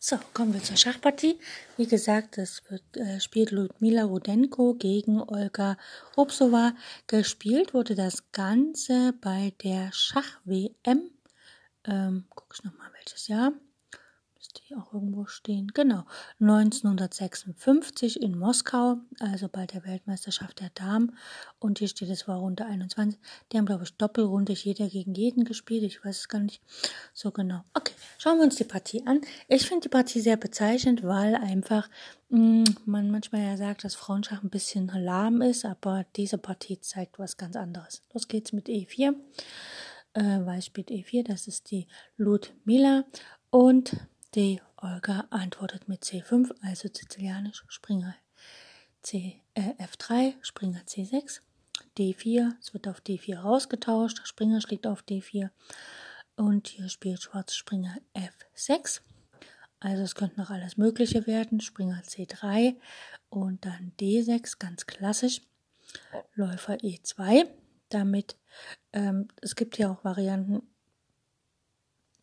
So, 0.00 0.16
kommen 0.32 0.54
wir 0.54 0.62
zur 0.62 0.76
Schachpartie. 0.76 1.40
Wie 1.76 1.86
gesagt, 1.86 2.38
es 2.38 2.62
wird 2.70 2.96
äh, 2.96 3.20
spielt 3.20 3.50
Ludmila 3.50 4.04
Rudenko 4.04 4.74
gegen 4.74 5.20
Olga 5.20 5.76
Obsova. 6.14 6.72
Gespielt 7.08 7.74
wurde 7.74 7.96
das 7.96 8.30
Ganze 8.30 9.12
bei 9.20 9.52
der 9.64 9.90
Schach-WM. 9.92 11.10
Ähm, 11.84 12.24
guck 12.30 12.54
ich 12.54 12.62
nochmal 12.62 12.92
welches 12.94 13.26
Jahr 13.26 13.52
die 14.68 14.76
auch 14.76 14.92
irgendwo 14.92 15.26
stehen. 15.26 15.68
Genau, 15.74 16.04
1956 16.40 18.22
in 18.22 18.38
Moskau, 18.38 18.98
also 19.18 19.48
bei 19.48 19.66
der 19.66 19.84
Weltmeisterschaft 19.84 20.60
der 20.60 20.70
Damen. 20.70 21.16
Und 21.58 21.78
hier 21.78 21.88
steht, 21.88 22.08
es 22.10 22.28
war 22.28 22.38
Runde 22.38 22.64
21. 22.64 23.18
Die 23.50 23.58
haben, 23.58 23.66
glaube 23.66 23.84
ich, 23.84 23.96
Doppelrunde 23.96 24.52
jeder 24.52 24.88
gegen 24.88 25.14
jeden 25.14 25.44
gespielt. 25.44 25.82
Ich 25.82 26.04
weiß 26.04 26.18
es 26.18 26.28
gar 26.28 26.40
nicht 26.40 26.62
so 27.12 27.30
genau. 27.30 27.64
Okay, 27.74 27.94
schauen 28.18 28.38
wir 28.38 28.44
uns 28.44 28.56
die 28.56 28.64
Partie 28.64 29.06
an. 29.06 29.20
Ich 29.48 29.66
finde 29.66 29.82
die 29.82 29.88
Partie 29.88 30.20
sehr 30.20 30.36
bezeichnend, 30.36 31.02
weil 31.02 31.34
einfach 31.34 31.88
mh, 32.28 32.38
mm, 32.38 32.64
man 32.86 33.10
manchmal 33.10 33.42
ja 33.42 33.56
sagt, 33.56 33.84
dass 33.84 33.94
Frauenschach 33.94 34.42
ein 34.42 34.50
bisschen 34.50 34.86
lahm 34.94 35.42
ist, 35.42 35.64
aber 35.64 36.06
diese 36.16 36.38
Partie 36.38 36.80
zeigt 36.80 37.18
was 37.18 37.36
ganz 37.36 37.56
anderes. 37.56 38.02
Los 38.12 38.28
geht's 38.28 38.52
mit 38.52 38.68
E4. 38.68 39.14
Äh, 40.14 40.46
Weiß 40.46 40.66
spielt 40.66 40.90
E4, 40.90 41.24
das 41.24 41.46
ist 41.48 41.70
die 41.70 41.86
Ludmila. 42.16 43.04
Und 43.50 43.96
die 44.34 44.60
Olga 44.76 45.26
antwortet 45.30 45.88
mit 45.88 46.04
C5, 46.04 46.54
also 46.62 46.88
sizilianisch 46.88 47.64
Springer 47.68 48.14
C, 49.02 49.40
äh, 49.54 49.72
F3, 49.82 50.34
Springer 50.42 50.80
C6, 50.80 51.40
D4, 51.96 52.52
es 52.60 52.74
wird 52.74 52.88
auf 52.88 53.00
D4 53.00 53.38
rausgetauscht, 53.38 54.26
Springer 54.26 54.60
schlägt 54.60 54.86
auf 54.86 55.02
D4 55.02 55.50
und 56.36 56.68
hier 56.68 56.88
spielt 56.88 57.22
Schwarz 57.22 57.54
Springer 57.54 57.96
F6. 58.14 59.00
Also 59.80 60.02
es 60.02 60.14
könnte 60.14 60.40
noch 60.40 60.50
alles 60.50 60.76
Mögliche 60.76 61.26
werden, 61.26 61.60
Springer 61.60 62.02
C3 62.02 62.76
und 63.30 63.64
dann 63.64 63.92
D6, 64.00 64.58
ganz 64.58 64.86
klassisch, 64.86 65.40
Läufer 66.34 66.74
E2. 66.74 67.48
Damit, 67.88 68.36
ähm, 68.92 69.28
es 69.40 69.56
gibt 69.56 69.78
ja 69.78 69.90
auch 69.90 70.04
Varianten, 70.04 70.62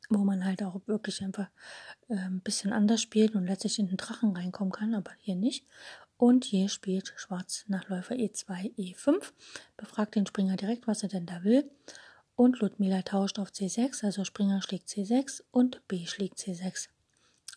wo 0.10 0.20
man 0.20 0.46
halt 0.46 0.64
auch 0.64 0.80
wirklich 0.86 1.24
einfach 1.24 1.50
äh, 2.08 2.16
ein 2.16 2.42
bisschen 2.42 2.74
anders 2.74 3.02
spielt 3.02 3.36
und 3.36 3.46
letztlich 3.46 3.80
in 3.80 3.88
den 3.88 3.98
Drachen 3.98 4.36
reinkommen 4.36 4.72
kann, 4.72 4.94
aber 4.94 5.12
hier 5.20 5.36
nicht. 5.36 5.66
Und 6.18 6.46
hier 6.46 6.70
spielt 6.70 7.14
Schwarz 7.18 7.66
nach 7.68 7.90
Läufer 7.90 8.16
E2, 8.16 8.76
E5, 8.76 9.34
befragt 9.76 10.16
den 10.16 10.26
Springer 10.26 10.56
direkt, 10.56 10.88
was 10.88 11.04
er 11.04 11.10
denn 11.10 11.26
da 11.26 11.44
will. 11.44 11.70
Und 12.36 12.60
Ludmila 12.60 13.02
tauscht 13.02 13.40
auf 13.40 13.50
C6, 13.50 14.04
also 14.06 14.24
Springer 14.24 14.62
schlägt 14.62 14.88
C6 14.90 15.42
und 15.52 15.86
B 15.88 16.06
schlägt 16.06 16.38
C6. 16.38 16.90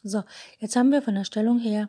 So, 0.03 0.23
jetzt 0.59 0.77
haben 0.77 0.93
wir 0.93 1.03
von 1.03 1.15
der 1.15 1.25
Stellung 1.25 1.59
her, 1.59 1.89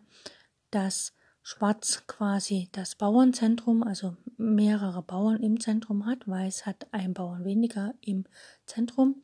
dass 0.72 1.14
Schwarz 1.42 2.04
quasi 2.06 2.70
das 2.74 2.96
Bauernzentrum, 2.96 3.84
also 3.84 4.16
mehrere 4.38 5.02
Bauern 5.02 5.42
im 5.42 5.60
Zentrum 5.60 6.06
hat. 6.06 6.28
Weiß 6.28 6.66
hat 6.66 6.88
ein 6.92 7.14
Bauern 7.14 7.44
weniger 7.46 7.94
im 8.02 8.26
Zentrum. 8.66 9.24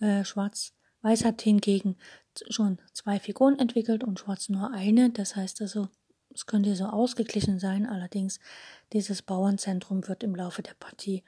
Äh, 0.00 0.24
Schwarz-Weiß 0.24 1.24
hat 1.24 1.42
hingegen 1.42 1.96
schon 2.48 2.78
zwei 2.92 3.18
Figuren 3.18 3.58
entwickelt 3.58 4.04
und 4.04 4.18
Schwarz 4.18 4.48
nur 4.48 4.72
eine. 4.72 5.10
Das 5.10 5.36
heißt 5.36 5.60
also, 5.62 5.88
es 6.34 6.46
könnte 6.46 6.76
so 6.76 6.84
ausgeglichen 6.84 7.58
sein. 7.58 7.86
Allerdings, 7.86 8.38
dieses 8.92 9.22
Bauernzentrum 9.22 10.06
wird 10.08 10.22
im 10.22 10.34
Laufe 10.34 10.62
der 10.62 10.74
Partie 10.74 11.24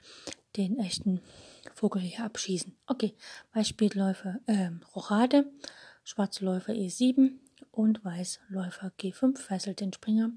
den 0.55 0.79
echten 0.79 1.21
Vogel 1.73 2.01
hier 2.01 2.23
abschießen. 2.23 2.75
Okay, 2.87 3.15
Weiß 3.53 3.67
spielt 3.67 3.95
Läufer 3.95 4.39
äh, 4.45 4.69
Rochade, 4.95 5.51
Schwarz 6.03 6.41
Läufer 6.41 6.73
E7 6.73 7.31
und 7.71 8.03
Weiß 8.03 8.39
Läufer 8.49 8.91
G5 8.99 9.37
fesselt 9.37 9.79
den 9.79 9.93
Springer. 9.93 10.31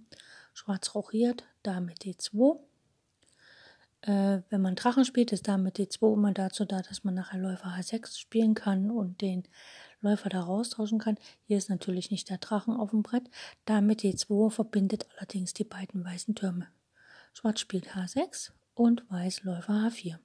Schwarz 0.54 0.94
rochiert, 0.94 1.44
Dame 1.62 1.92
D2 1.94 2.58
äh, 4.02 4.42
wenn 4.50 4.61
man 4.61 4.75
Drachen 4.75 5.04
spielt, 5.04 5.32
ist 5.32 5.49
damit 5.49 5.78
die 5.78 5.88
2 5.88 6.12
immer 6.12 6.32
dazu 6.32 6.64
da, 6.64 6.82
dass 6.82 7.04
man 7.04 7.14
nachher 7.14 7.38
Läufer 7.38 7.68
H6 7.68 8.18
spielen 8.18 8.54
kann 8.54 8.90
und 8.90 9.21
den 9.21 9.44
Läufer 10.00 10.28
da 10.28 10.40
raustauschen 10.40 10.99
kann. 10.99 11.16
Hier 11.47 11.56
ist 11.56 11.71
natürlich 11.71 12.11
nicht 12.11 12.28
der 12.28 12.38
Drachen 12.38 12.75
auf 12.75 12.90
dem 12.90 13.02
Brett. 13.02 13.30
Damit 13.64 14.00
D2 14.00 14.50
verbindet 14.50 15.06
allerdings 15.16 15.52
die 15.54 15.64
beiden 15.64 16.04
weißen 16.04 16.35
Türme. 16.35 16.66
Schwarz 17.32 17.61
spielt 17.61 17.90
H6 17.90 18.50
und 18.75 19.09
Weiß 19.09 19.44
Läufer 19.44 19.88
H4. 19.88 20.18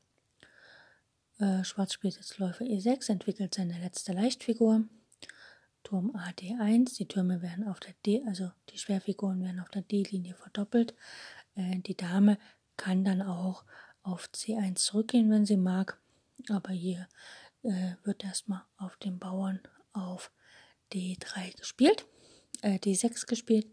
Äh, 1.40 1.64
Schwarz 1.64 1.94
spielt 1.94 2.16
jetzt 2.16 2.40
Läufer 2.40 2.66
E6, 2.66 3.12
entwickelt 3.12 3.54
seine 3.54 3.80
letzte 3.80 4.12
Leichtfigur. 4.14 4.86
Turm 5.84 6.16
A 6.16 6.30
D1, 6.32 6.98
die 6.98 7.08
Türme 7.08 7.42
werden 7.42 7.66
auf 7.66 7.80
der 7.80 7.94
D, 8.06 8.24
also 8.28 8.52
die 8.70 8.78
Schwerfiguren 8.78 9.42
werden 9.42 9.60
auf 9.60 9.70
der 9.70 9.84
D-Linie 9.84 10.34
verdoppelt. 10.34 10.96
Äh, 11.56 11.80
die 11.80 11.96
Dame 11.96 12.38
kann 12.78 13.04
dann 13.04 13.22
auch 13.22 13.64
auf 14.04 14.30
C1 14.34 14.76
zurückgehen, 14.76 15.30
wenn 15.30 15.46
sie 15.46 15.58
mag. 15.58 16.00
Aber 16.50 16.72
hier 16.72 17.08
äh, 17.64 17.94
wird 18.04 18.24
erstmal 18.24 18.64
auf 18.78 18.96
den 18.98 19.20
Bauern 19.20 19.60
auf 19.94 20.32
D3 20.94 21.58
gespielt, 21.58 22.06
äh, 22.62 22.78
D6 22.78 23.26
gespielt. 23.28 23.68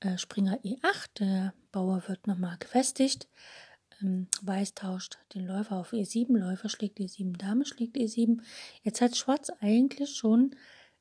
Äh, 0.00 0.18
Springer 0.18 0.58
E8, 0.60 1.18
der 1.18 1.54
Bauer 1.72 2.02
wird 2.06 2.26
nochmal 2.26 2.56
gefestigt. 2.58 3.28
Ähm, 4.00 4.28
Weiß 4.42 4.74
tauscht 4.74 5.18
den 5.34 5.46
Läufer 5.46 5.76
auf 5.76 5.92
E7, 5.92 6.36
Läufer 6.36 6.68
schlägt 6.68 6.98
E7, 6.98 7.36
Dame 7.36 7.64
schlägt 7.64 7.96
E7. 7.96 8.40
Jetzt 8.82 9.00
hat 9.00 9.16
Schwarz 9.16 9.50
eigentlich 9.60 10.14
schon, 10.16 10.54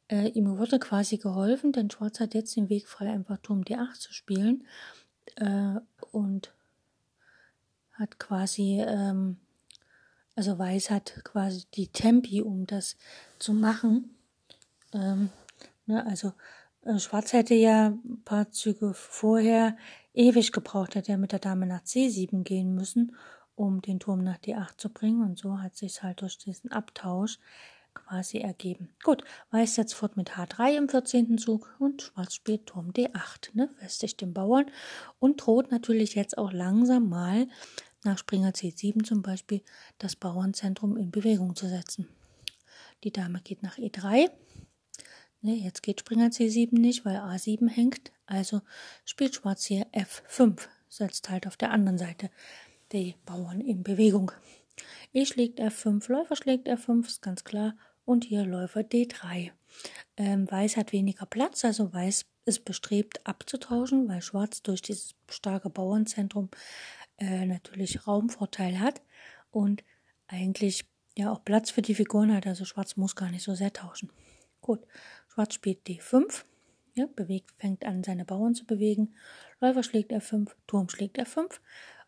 äh, 0.10 0.30
ihm 0.30 0.58
wurde 0.58 0.80
quasi 0.80 1.18
geholfen, 1.18 1.74
denn 1.74 1.92
Schwarz 1.92 2.20
hat 2.20 2.34
jetzt 2.34 2.56
den 2.56 2.70
Weg 2.70 2.88
frei, 2.88 3.10
einfach 3.10 3.38
Turm 3.40 3.62
D8 3.64 4.00
zu 4.00 4.14
spielen. 4.14 4.66
Äh, 5.36 5.80
und 6.12 6.55
hat 8.00 8.20
quasi, 8.20 8.82
ähm, 8.82 9.38
also 10.36 10.58
Weiß 10.58 10.92
hat 10.92 11.22
quasi 11.24 11.66
die 11.74 11.88
Tempi, 11.88 12.42
um 12.42 12.66
das 12.66 12.98
zu 13.40 13.54
machen. 13.54 14.16
Ähm, 14.94 15.30
ne, 15.86 16.06
also 16.06 16.34
äh, 16.84 17.00
Schwarz 17.00 17.34
hätte 17.34 17.56
ja 17.56 17.88
ein 17.88 18.22
paar 18.24 18.52
Züge 18.52 18.94
vorher 18.94 19.78
ewig 20.14 20.52
gebraucht, 20.52 20.96
hätte 20.96 21.12
er 21.12 21.18
mit 21.18 21.32
der 21.32 21.40
Dame 21.40 21.66
nach 21.66 21.84
C7 21.84 22.44
gehen 22.44 22.74
müssen, 22.75 23.16
um 23.56 23.82
den 23.82 24.00
Turm 24.00 24.24
nach 24.24 24.38
D8 24.38 24.78
zu 24.78 24.90
bringen. 24.90 25.22
Und 25.22 25.40
so 25.40 25.62
hat 25.62 25.75
sich 25.75 26.04
halt 26.04 26.22
durch 26.22 26.38
diesen 26.38 26.72
Abtausch 26.72 27.40
quasi 27.96 28.38
ergeben. 28.38 28.90
Gut, 29.04 29.24
Weiß 29.52 29.75
setzt 29.75 29.96
fort 29.96 30.18
mit 30.18 30.34
H3 30.34 30.78
im 30.78 30.90
14. 30.90 31.38
Zug 31.38 31.75
und 31.80 32.04
Schwarz 32.04 32.36
spielt 32.36 32.68
Turm 32.68 32.92
D8, 32.92 33.50
ne, 33.54 33.70
festigt 33.78 34.22
den 34.22 34.34
Bauern 34.34 34.66
und 35.20 35.38
droht 35.38 35.72
natürlich 35.72 36.14
jetzt 36.14 36.38
auch 36.38 36.52
langsam 36.52 37.10
mal 37.10 37.48
nach 38.04 38.20
Springer 38.20 38.52
C7 38.52 39.04
zum 39.04 39.22
Beispiel 39.22 39.62
das 39.98 40.16
Bauernzentrum 40.16 40.96
in 40.96 41.12
Bewegung 41.12 41.56
zu 41.56 41.68
setzen. 41.68 42.08
Die 43.04 43.12
Dame 43.12 43.42
geht 43.42 43.64
nach 43.64 43.78
E3. 43.78 44.30
Ne, 45.42 45.56
jetzt 45.56 45.84
geht 45.84 46.00
Springer 46.00 46.28
C7 46.28 46.80
nicht, 46.80 47.06
weil 47.06 47.18
A7 47.18 47.70
hängt. 47.70 48.12
Also 48.25 48.62
spielt 49.04 49.36
Schwarz 49.36 49.66
hier 49.66 49.88
F5, 49.92 50.68
setzt 50.90 51.30
halt 51.30 51.48
auf 51.48 51.58
der 51.58 51.72
anderen 51.72 51.98
Seite 51.98 52.30
die 52.92 53.16
Bauern 53.25 53.62
in 53.62 53.84
Bewegung. 53.84 54.32
E 55.13 55.25
schlägt 55.25 55.60
F5, 55.60 56.12
Läufer 56.12 56.36
schlägt 56.36 56.67
F5, 56.67 57.05
ist 57.08 57.22
ganz 57.22 57.44
klar. 57.44 57.75
Und 58.03 58.25
hier 58.25 58.46
Läufer 58.46 58.82
D3. 58.82 59.51
Ähm, 60.17 60.50
Weiß 60.50 60.77
hat 60.77 60.91
weniger 60.91 61.25
Platz, 61.25 61.65
also 61.65 61.91
Weiß 61.94 62.25
ist 62.46 62.65
bestrebt 62.65 63.25
abzutauschen, 63.25 64.08
weil 64.08 64.22
Schwarz 64.22 64.62
durch 64.62 64.82
dieses 64.82 65.15
starke 65.29 65.70
Bauernzentrum 65.70 66.50
äh, 67.17 67.46
natürlich 67.46 68.08
Raumvorteil 68.08 68.79
hat 68.79 69.01
und 69.51 69.84
eigentlich 70.27 70.86
ja 71.17 71.32
auch 71.32 71.44
Platz 71.44 71.72
für 71.72 71.82
die 71.82 71.96
Figuren 71.96 72.34
hat. 72.34 72.46
Also 72.46 72.65
Schwarz 72.65 72.98
muss 72.98 73.15
gar 73.15 73.32
nicht 73.32 73.44
so 73.44 73.55
sehr 73.55 73.74
tauschen. 73.74 74.12
Gut, 74.62 74.86
Schwarz 75.27 75.55
spielt 75.55 75.88
D5. 75.88 76.44
Ja, 76.94 77.08
bewegt, 77.08 77.51
fängt 77.58 77.84
an, 77.84 78.03
seine 78.03 78.24
Bauern 78.24 78.55
zu 78.55 78.65
bewegen. 78.65 79.15
Läufer 79.60 79.84
schlägt 79.84 80.13
F5, 80.13 80.51
Turm 80.65 80.88
schlägt 80.88 81.20
F5 81.20 81.59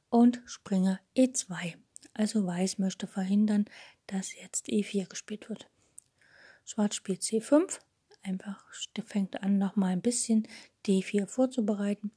und 0.10 0.41
Springer 0.45 0.99
E2. 1.15 1.75
Also 2.17 2.47
Weiß 2.47 2.80
möchte 2.80 3.06
verhindern, 3.06 3.65
dass 4.08 4.36
jetzt 4.36 4.69
E4 4.69 5.08
gespielt 5.08 5.49
wird. 5.49 5.69
Schwarz 6.65 6.95
spielt 6.95 7.21
C5, 7.21 7.80
einfach 8.23 8.65
fängt 9.06 9.43
an, 9.43 9.60
nochmal 9.60 9.91
ein 9.91 10.01
bisschen 10.01 10.47
D4 10.88 11.27
vorzubereiten. 11.27 12.12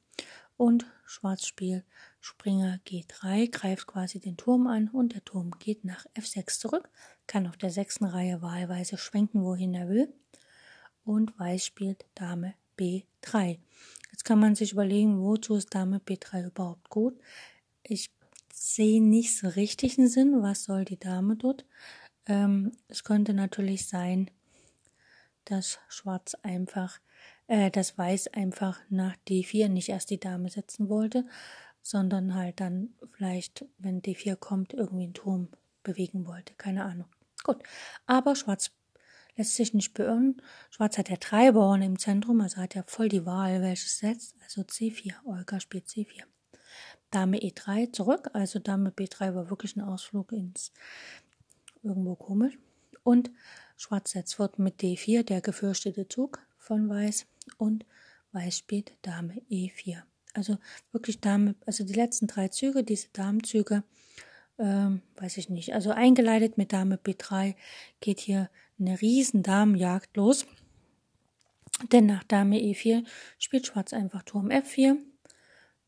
Und 0.57 0.87
Schwarz 1.05 1.45
spielt 1.45 1.85
Springer 2.19 2.79
G3, 2.87 3.51
greift 3.51 3.85
quasi 3.85 4.19
den 4.19 4.37
Turm 4.37 4.65
an 4.65 4.89
und 4.89 5.13
der 5.13 5.23
Turm 5.23 5.51
geht 5.59 5.85
nach 5.85 6.07
F6 6.15 6.59
zurück, 6.59 6.89
kann 7.27 7.45
auf 7.45 7.57
der 7.57 7.69
sechsten 7.69 8.05
Reihe 8.05 8.41
wahlweise 8.41 8.97
schwenken, 8.97 9.43
wohin 9.43 9.75
er 9.75 9.87
will. 9.87 10.11
Und 11.05 11.37
Weiß 11.39 11.63
spielt 11.63 12.05
Dame 12.15 12.55
B3. 12.75 13.59
Jetzt 14.11 14.25
kann 14.25 14.39
man 14.39 14.55
sich 14.55 14.71
überlegen, 14.71 15.21
wozu 15.21 15.55
ist 15.55 15.75
Dame 15.75 15.99
B3 15.99 16.47
überhaupt 16.47 16.89
gut? 16.89 17.19
Ich 17.83 18.09
sehe 18.61 19.01
nicht 19.01 19.37
so 19.37 19.47
richtig 19.47 19.97
einen 19.97 20.07
Sinn, 20.07 20.41
was 20.41 20.65
soll 20.65 20.85
die 20.85 20.99
Dame 20.99 21.35
dort? 21.35 21.65
Ähm, 22.27 22.71
es 22.87 23.03
könnte 23.03 23.33
natürlich 23.33 23.87
sein, 23.87 24.29
dass 25.45 25.79
Schwarz 25.89 26.35
einfach, 26.43 26.99
äh, 27.47 27.71
dass 27.71 27.97
Weiß 27.97 28.27
einfach 28.29 28.79
nach 28.89 29.15
D4 29.27 29.67
nicht 29.67 29.89
erst 29.89 30.11
die 30.11 30.19
Dame 30.19 30.49
setzen 30.49 30.89
wollte, 30.89 31.25
sondern 31.81 32.35
halt 32.35 32.59
dann 32.59 32.93
vielleicht, 33.11 33.65
wenn 33.79 34.03
D4 34.03 34.35
kommt, 34.35 34.73
irgendwie 34.73 35.05
einen 35.05 35.13
Turm 35.15 35.49
bewegen 35.81 36.27
wollte. 36.27 36.53
Keine 36.55 36.85
Ahnung. 36.85 37.07
Gut. 37.43 37.63
Aber 38.05 38.35
Schwarz 38.35 38.69
lässt 39.35 39.55
sich 39.55 39.73
nicht 39.73 39.95
beirren. 39.95 40.39
Schwarz 40.69 40.99
hat 40.99 41.09
ja 41.09 41.17
drei 41.17 41.51
Bauern 41.51 41.81
im 41.81 41.97
Zentrum, 41.97 42.41
also 42.41 42.57
hat 42.57 42.75
ja 42.75 42.83
voll 42.85 43.09
die 43.09 43.25
Wahl, 43.25 43.63
welches 43.63 43.97
setzt. 43.97 44.35
Also 44.43 44.61
C4. 44.61 45.13
Olga 45.25 45.59
spielt 45.59 45.87
C4. 45.87 46.30
Dame 47.11 47.37
E3 47.37 47.91
zurück. 47.91 48.29
Also 48.33 48.59
Dame 48.59 48.89
B3 48.89 49.35
war 49.35 49.49
wirklich 49.49 49.75
ein 49.75 49.81
Ausflug 49.81 50.31
ins 50.31 50.71
irgendwo 51.83 52.15
komisch. 52.15 52.57
Und 53.03 53.31
Schwarz 53.77 54.11
setzt 54.11 54.35
fort 54.35 54.59
mit 54.59 54.81
D4, 54.81 55.23
der 55.23 55.41
gefürchtete 55.41 56.07
Zug 56.07 56.39
von 56.57 56.89
Weiß. 56.89 57.25
Und 57.57 57.85
Weiß 58.31 58.57
spielt 58.57 58.93
Dame 59.01 59.41
E4. 59.49 60.03
Also 60.33 60.57
wirklich 60.91 61.19
Dame, 61.19 61.55
also 61.65 61.83
die 61.83 61.93
letzten 61.93 62.27
drei 62.27 62.47
Züge, 62.47 62.83
diese 62.83 63.09
Damenzüge, 63.11 63.83
ähm, 64.57 65.01
weiß 65.17 65.37
ich 65.37 65.49
nicht. 65.49 65.73
Also 65.73 65.91
eingeleitet 65.91 66.57
mit 66.57 66.71
Dame 66.71 66.95
B3 66.95 67.55
geht 67.99 68.19
hier 68.19 68.49
eine 68.79 69.01
riesen 69.01 69.43
Damenjagd 69.43 70.15
los. 70.15 70.45
Denn 71.91 72.05
nach 72.05 72.23
Dame 72.23 72.57
E4 72.57 73.03
spielt 73.39 73.67
Schwarz 73.67 73.91
einfach 73.91 74.23
Turm 74.23 74.49
F4 74.49 74.97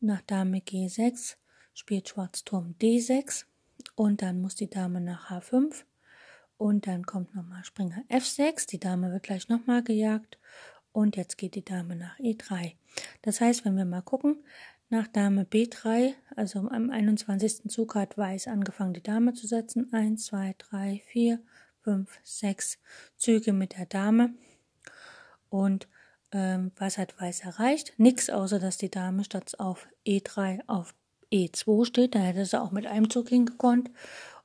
nach 0.04 0.22
Dame 0.22 0.58
G6 0.58 1.36
spielt 1.74 2.08
Schwarz 2.08 2.44
Turm 2.44 2.74
D6 2.80 3.44
und 3.94 4.22
dann 4.22 4.40
muss 4.40 4.54
die 4.54 4.70
Dame 4.70 5.00
nach 5.00 5.30
H5 5.30 5.84
und 6.56 6.86
dann 6.86 7.04
kommt 7.04 7.34
nochmal 7.34 7.64
Springer 7.64 8.04
F6. 8.08 8.68
Die 8.68 8.78
Dame 8.78 9.12
wird 9.12 9.24
gleich 9.24 9.48
nochmal 9.48 9.82
gejagt 9.82 10.38
und 10.92 11.16
jetzt 11.16 11.38
geht 11.38 11.54
die 11.54 11.64
Dame 11.64 11.96
nach 11.96 12.18
E3. 12.18 12.74
Das 13.22 13.40
heißt, 13.40 13.64
wenn 13.64 13.76
wir 13.76 13.84
mal 13.84 14.02
gucken, 14.02 14.44
nach 14.90 15.08
Dame 15.08 15.44
B3, 15.44 16.12
also 16.36 16.60
am 16.68 16.90
21. 16.90 17.68
Zug 17.68 17.94
hat 17.96 18.16
Weiß 18.16 18.46
angefangen, 18.46 18.94
die 18.94 19.02
Dame 19.02 19.32
zu 19.32 19.46
setzen. 19.46 19.92
1, 19.92 20.26
2, 20.26 20.54
3, 20.58 21.02
4, 21.06 21.40
5, 21.80 22.20
6 22.22 22.78
Züge 23.16 23.52
mit 23.52 23.76
der 23.76 23.86
Dame. 23.86 24.34
Und 25.48 25.88
ähm, 26.34 26.72
was 26.76 26.98
hat 26.98 27.18
Weiß 27.18 27.40
erreicht? 27.40 27.94
Nix, 27.96 28.28
außer 28.28 28.58
dass 28.58 28.76
die 28.76 28.90
Dame 28.90 29.24
statt 29.24 29.58
auf 29.58 29.86
E3 30.04 30.60
auf 30.66 30.94
E2 31.32 31.86
steht. 31.86 32.14
Da 32.14 32.18
hätte 32.18 32.44
sie 32.44 32.60
auch 32.60 32.72
mit 32.72 32.86
einem 32.86 33.08
Zug 33.08 33.28
hingekonnt. 33.28 33.90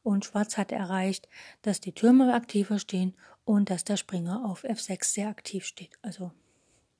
Und 0.04 0.23
Schwarz 0.23 0.58
hat 0.58 0.71
erreicht, 0.71 1.28
dass 1.63 1.82
die 1.82 1.91
Türme 1.91 2.34
aktiver 2.34 2.80
stehen 2.80 3.15
und 3.43 3.69
dass 3.69 3.84
der 3.84 3.97
Springer 3.97 4.45
auf 4.45 4.63
F6 4.63 5.04
sehr 5.06 5.28
aktiv 5.28 5.65
steht. 5.65 5.97
Also, 6.02 6.32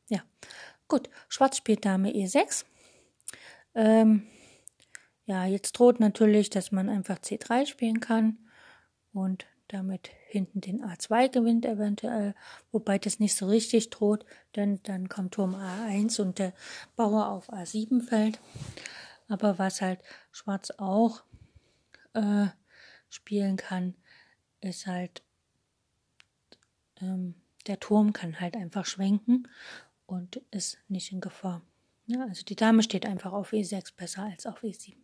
ja. 0.10 0.21
Gut, 0.88 1.10
Schwarz 1.30 1.58
spielt 1.58 1.86
Dame 1.86 2.12
E6. 2.12 2.65
Ähm, 3.75 4.28
ja, 5.25 5.45
jetzt 5.45 5.73
droht 5.73 5.99
natürlich, 5.99 6.49
dass 6.49 6.71
man 6.71 6.89
einfach 6.89 7.19
C3 7.19 7.67
spielen 7.67 7.99
kann. 7.99 8.39
Und 9.13 9.45
damit 9.69 10.10
hinten 10.27 10.62
den 10.62 10.84
A2 10.84 11.29
gewinnt 11.29 11.65
eventuell, 11.65 12.36
wobei 12.71 12.97
das 12.97 13.19
nicht 13.19 13.36
so 13.36 13.47
richtig 13.47 13.89
droht, 13.89 14.25
denn 14.55 14.82
dann 14.84 15.08
kommt 15.08 15.36
Turm 15.36 15.55
A1 15.55 16.19
und 16.21 16.39
der 16.39 16.53
Bauer 16.95 17.29
auf 17.29 17.49
A7 17.53 18.01
fällt. 18.01 18.39
Aber 19.27 19.58
was 19.58 19.82
halt 19.82 19.99
Schwarz 20.32 20.71
auch 20.77 21.23
äh, 22.13 22.47
spielen 23.10 23.58
kann, 23.58 23.95
ist 24.60 24.88
halt, 24.88 25.23
ähm, 26.99 27.36
der 27.67 27.79
Turm 27.79 28.12
kann 28.12 28.39
halt 28.39 28.55
einfach 28.55 28.86
schwenken 28.86 29.47
und 30.08 30.38
ist 30.51 30.79
nicht 30.88 31.12
in 31.12 31.21
Gefahr. 31.21 31.62
Ja, 32.08 32.23
also 32.23 32.43
die 32.43 32.55
Dame 32.55 32.82
steht 32.82 33.05
einfach 33.05 33.34
auf 33.34 33.53
E6 33.53 33.95
besser 33.95 34.23
als 34.23 34.47
auf 34.47 34.63
E7. 34.63 34.95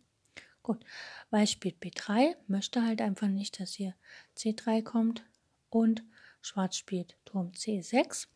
Gut, 0.66 0.84
Weiß 1.30 1.52
spielt 1.52 1.80
B3, 1.80 2.34
möchte 2.48 2.84
halt 2.84 3.00
einfach 3.00 3.28
nicht, 3.28 3.60
dass 3.60 3.74
hier 3.74 3.94
C3 4.36 4.82
kommt. 4.82 5.22
Und 5.70 6.02
Schwarz 6.42 6.76
spielt 6.76 7.14
Turm 7.24 7.52
C6. 7.52 8.26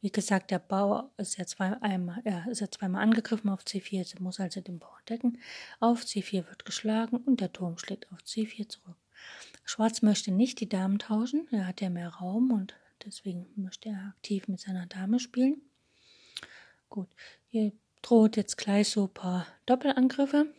Wie 0.00 0.12
gesagt, 0.12 0.52
der 0.52 0.60
Bauer 0.60 1.10
ist 1.16 1.36
ja, 1.36 1.44
zweimal, 1.44 2.22
ja, 2.24 2.44
ist 2.48 2.60
ja 2.60 2.70
zweimal 2.70 3.02
angegriffen 3.02 3.50
auf 3.50 3.64
C4, 3.64 3.96
jetzt 3.96 4.20
muss 4.20 4.38
also 4.38 4.60
den 4.60 4.78
Bauer 4.78 5.00
decken. 5.08 5.40
Auf 5.80 6.02
C4 6.02 6.46
wird 6.46 6.64
geschlagen 6.64 7.16
und 7.16 7.40
der 7.40 7.52
Turm 7.52 7.78
schlägt 7.78 8.12
auf 8.12 8.20
C4 8.20 8.68
zurück. 8.68 8.96
Schwarz 9.64 10.02
möchte 10.02 10.30
nicht 10.30 10.60
die 10.60 10.68
Damen 10.68 11.00
tauschen, 11.00 11.48
er 11.50 11.66
hat 11.66 11.80
ja 11.80 11.90
mehr 11.90 12.10
Raum 12.10 12.52
und 12.52 12.76
deswegen 13.04 13.48
möchte 13.56 13.88
er 13.88 14.14
aktiv 14.16 14.46
mit 14.46 14.60
seiner 14.60 14.86
Dame 14.86 15.18
spielen. 15.18 15.62
Gut, 16.88 17.08
hier 17.48 17.72
droht 18.02 18.36
jetzt 18.36 18.56
gleich 18.56 18.88
so 18.90 19.06
ein 19.06 19.14
paar 19.14 19.48
Doppelangriffe. 19.66 20.54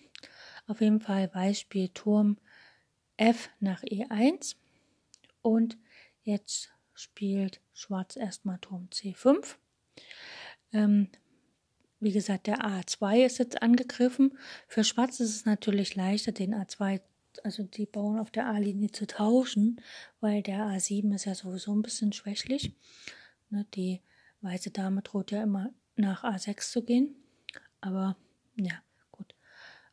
Auf 0.70 0.82
jeden 0.82 1.00
Fall 1.00 1.34
Weiß 1.34 1.60
spielt 1.60 1.96
Turm 1.96 2.38
F 3.18 3.50
nach 3.60 3.82
E1 3.82 4.56
und 5.42 5.80
jetzt 6.22 6.70
spielt 6.94 7.60
Schwarz 7.74 8.16
erstmal 8.16 8.60
Turm 8.60 8.88
C5. 8.94 9.56
Ähm, 10.72 11.10
wie 12.00 12.12
gesagt, 12.12 12.46
der 12.46 12.60
A2 12.60 13.26
ist 13.26 13.40
jetzt 13.40 13.64
angegriffen. 13.64 14.38
Für 14.68 14.84
Schwarz 14.84 15.20
ist 15.20 15.36
es 15.36 15.46
natürlich 15.46 15.96
leichter, 15.96 16.34
den 16.34 16.54
A2, 16.54 17.02
also 17.44 17.64
die 17.64 17.88
Bauern 17.88 18.20
auf 18.20 18.30
der 18.30 18.46
A-Linie 18.46 18.92
zu 18.92 19.08
tauschen, 19.08 19.82
weil 20.20 20.44
der 20.44 20.66
A7 20.68 21.16
ist 21.16 21.26
ja 21.26 21.34
sowieso 21.34 21.74
ein 21.74 21.82
bisschen 21.82 22.14
schwächlich. 22.14 22.76
Ne, 23.50 23.66
die 23.74 24.02
weiße 24.42 24.70
Dame 24.70 25.02
droht 25.02 25.32
ja 25.32 25.42
immer 25.42 25.74
nach 25.96 26.24
A6 26.24 26.72
zu 26.72 26.84
gehen. 26.84 27.16
Aber 27.82 28.16
ja. 28.56 28.84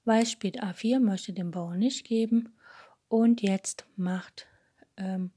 Weiß 0.06 0.30
spielt 0.30 0.62
A4, 0.62 1.00
möchte 1.00 1.32
den 1.32 1.50
Bauern 1.50 1.78
nicht 1.78 2.06
geben. 2.06 2.54
Und 3.08 3.42
jetzt 3.42 3.84
macht 3.96 4.46
ähm, 4.96 5.30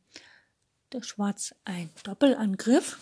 der 0.94 1.04
Schwarz 1.04 1.56
ein 1.66 1.90
Doppelangriff. 2.04 3.00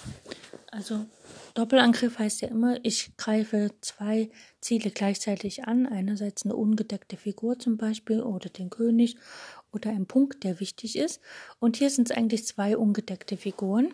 Also 0.71 1.05
Doppelangriff 1.53 2.19
heißt 2.19 2.41
ja 2.41 2.47
immer, 2.49 2.77
ich 2.83 3.15
greife 3.17 3.71
zwei 3.81 4.29
Ziele 4.61 4.91
gleichzeitig 4.91 5.65
an. 5.65 5.85
Einerseits 5.85 6.45
eine 6.45 6.55
ungedeckte 6.55 7.17
Figur 7.17 7.59
zum 7.59 7.77
Beispiel 7.77 8.21
oder 8.21 8.49
den 8.49 8.69
König 8.69 9.17
oder 9.71 9.89
ein 9.89 10.05
Punkt, 10.05 10.43
der 10.43 10.59
wichtig 10.59 10.97
ist. 10.97 11.21
Und 11.59 11.77
hier 11.77 11.89
sind 11.89 12.09
es 12.09 12.17
eigentlich 12.17 12.45
zwei 12.45 12.77
ungedeckte 12.77 13.37
Figuren. 13.37 13.93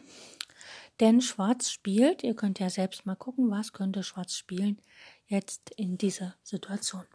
Denn 1.00 1.22
Schwarz 1.22 1.72
spielt, 1.72 2.24
ihr 2.24 2.36
könnt 2.36 2.60
ja 2.60 2.70
selbst 2.70 3.06
mal 3.06 3.16
gucken, 3.16 3.50
was 3.50 3.74
könnte 3.74 4.04
Schwarz 4.04 4.36
spielen 4.36 4.80
jetzt 5.28 5.72
in 5.72 5.98
dieser 5.98 6.36
Situation. 6.44 7.06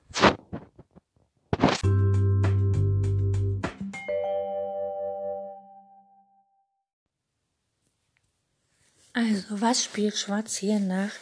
Was 9.49 9.85
spielt 9.85 10.17
Schwarz 10.17 10.57
hier 10.57 10.81
nach 10.81 11.13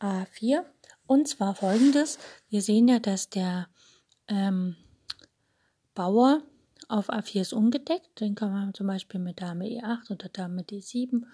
A4? 0.00 0.64
Und 1.06 1.28
zwar 1.28 1.54
folgendes. 1.54 2.18
Wir 2.48 2.62
sehen 2.62 2.88
ja, 2.88 2.98
dass 2.98 3.30
der 3.30 3.68
ähm, 4.28 4.76
Bauer 5.94 6.42
auf 6.88 7.10
A4 7.10 7.40
ist 7.40 7.52
ungedeckt. 7.52 8.20
Den 8.20 8.34
kann 8.34 8.52
man 8.52 8.74
zum 8.74 8.86
Beispiel 8.86 9.20
mit 9.20 9.40
Dame 9.40 9.64
E8 9.66 10.10
oder 10.10 10.28
Dame 10.28 10.62
D7 10.62 11.24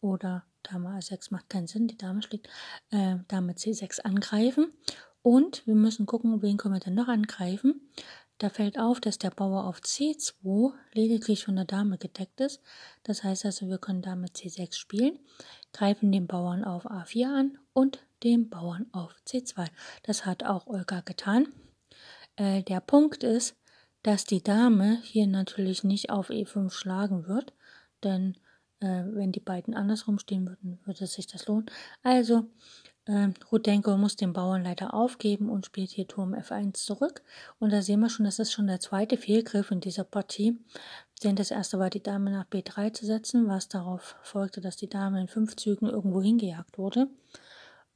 oder 0.00 0.44
Dame 0.62 0.90
A6 0.90 1.28
macht 1.30 1.48
keinen 1.48 1.66
Sinn, 1.66 1.88
die 1.88 1.96
Dame 1.96 2.22
schlägt, 2.22 2.48
äh, 2.90 3.16
Dame 3.28 3.52
C6 3.52 4.00
angreifen. 4.00 4.72
Und 5.22 5.66
wir 5.66 5.76
müssen 5.76 6.06
gucken, 6.06 6.42
wen 6.42 6.56
können 6.56 6.74
wir 6.74 6.80
denn 6.80 6.94
noch 6.94 7.08
angreifen. 7.08 7.80
Da 8.42 8.48
fällt 8.48 8.76
auf, 8.76 8.98
dass 8.98 9.18
der 9.18 9.30
Bauer 9.30 9.66
auf 9.66 9.78
C2 9.78 10.72
lediglich 10.94 11.44
von 11.44 11.54
der 11.54 11.64
Dame 11.64 11.96
gedeckt 11.96 12.40
ist. 12.40 12.60
Das 13.04 13.22
heißt 13.22 13.44
also, 13.44 13.68
wir 13.68 13.78
können 13.78 14.02
Dame 14.02 14.26
C6 14.26 14.74
spielen, 14.74 15.20
greifen 15.72 16.10
den 16.10 16.26
Bauern 16.26 16.64
auf 16.64 16.84
A4 16.84 17.26
an 17.26 17.58
und 17.72 18.04
den 18.24 18.50
Bauern 18.50 18.86
auf 18.90 19.14
C2. 19.28 19.68
Das 20.02 20.26
hat 20.26 20.42
auch 20.42 20.66
Olga 20.66 21.02
getan. 21.02 21.54
Äh, 22.34 22.64
der 22.64 22.80
Punkt 22.80 23.22
ist, 23.22 23.54
dass 24.02 24.24
die 24.24 24.42
Dame 24.42 24.98
hier 25.04 25.28
natürlich 25.28 25.84
nicht 25.84 26.10
auf 26.10 26.28
E5 26.28 26.72
schlagen 26.72 27.28
wird, 27.28 27.52
denn 28.02 28.36
äh, 28.80 29.04
wenn 29.06 29.30
die 29.30 29.38
beiden 29.38 29.72
andersrum 29.72 30.18
stehen 30.18 30.48
würden, 30.48 30.80
würde 30.84 31.06
sich 31.06 31.28
das 31.28 31.46
lohnen. 31.46 31.66
Also 32.02 32.48
äh, 33.06 33.28
Rudenko 33.50 33.96
muss 33.96 34.16
den 34.16 34.32
Bauern 34.32 34.62
leider 34.64 34.94
aufgeben 34.94 35.50
und 35.50 35.66
spielt 35.66 35.90
hier 35.90 36.06
Turm 36.06 36.34
F1 36.34 36.74
zurück. 36.74 37.22
Und 37.58 37.72
da 37.72 37.82
sehen 37.82 38.00
wir 38.00 38.08
schon, 38.08 38.24
das 38.24 38.38
ist 38.38 38.52
schon 38.52 38.66
der 38.66 38.80
zweite 38.80 39.16
Fehlgriff 39.16 39.70
in 39.70 39.80
dieser 39.80 40.04
Partie. 40.04 40.58
Denn 41.24 41.36
das 41.36 41.50
erste 41.50 41.78
war, 41.78 41.90
die 41.90 42.02
Dame 42.02 42.30
nach 42.30 42.46
B3 42.46 42.92
zu 42.92 43.06
setzen, 43.06 43.48
was 43.48 43.68
darauf 43.68 44.16
folgte, 44.22 44.60
dass 44.60 44.76
die 44.76 44.88
Dame 44.88 45.20
in 45.20 45.28
fünf 45.28 45.56
Zügen 45.56 45.88
irgendwo 45.88 46.22
hingejagt 46.22 46.78
wurde. 46.78 47.08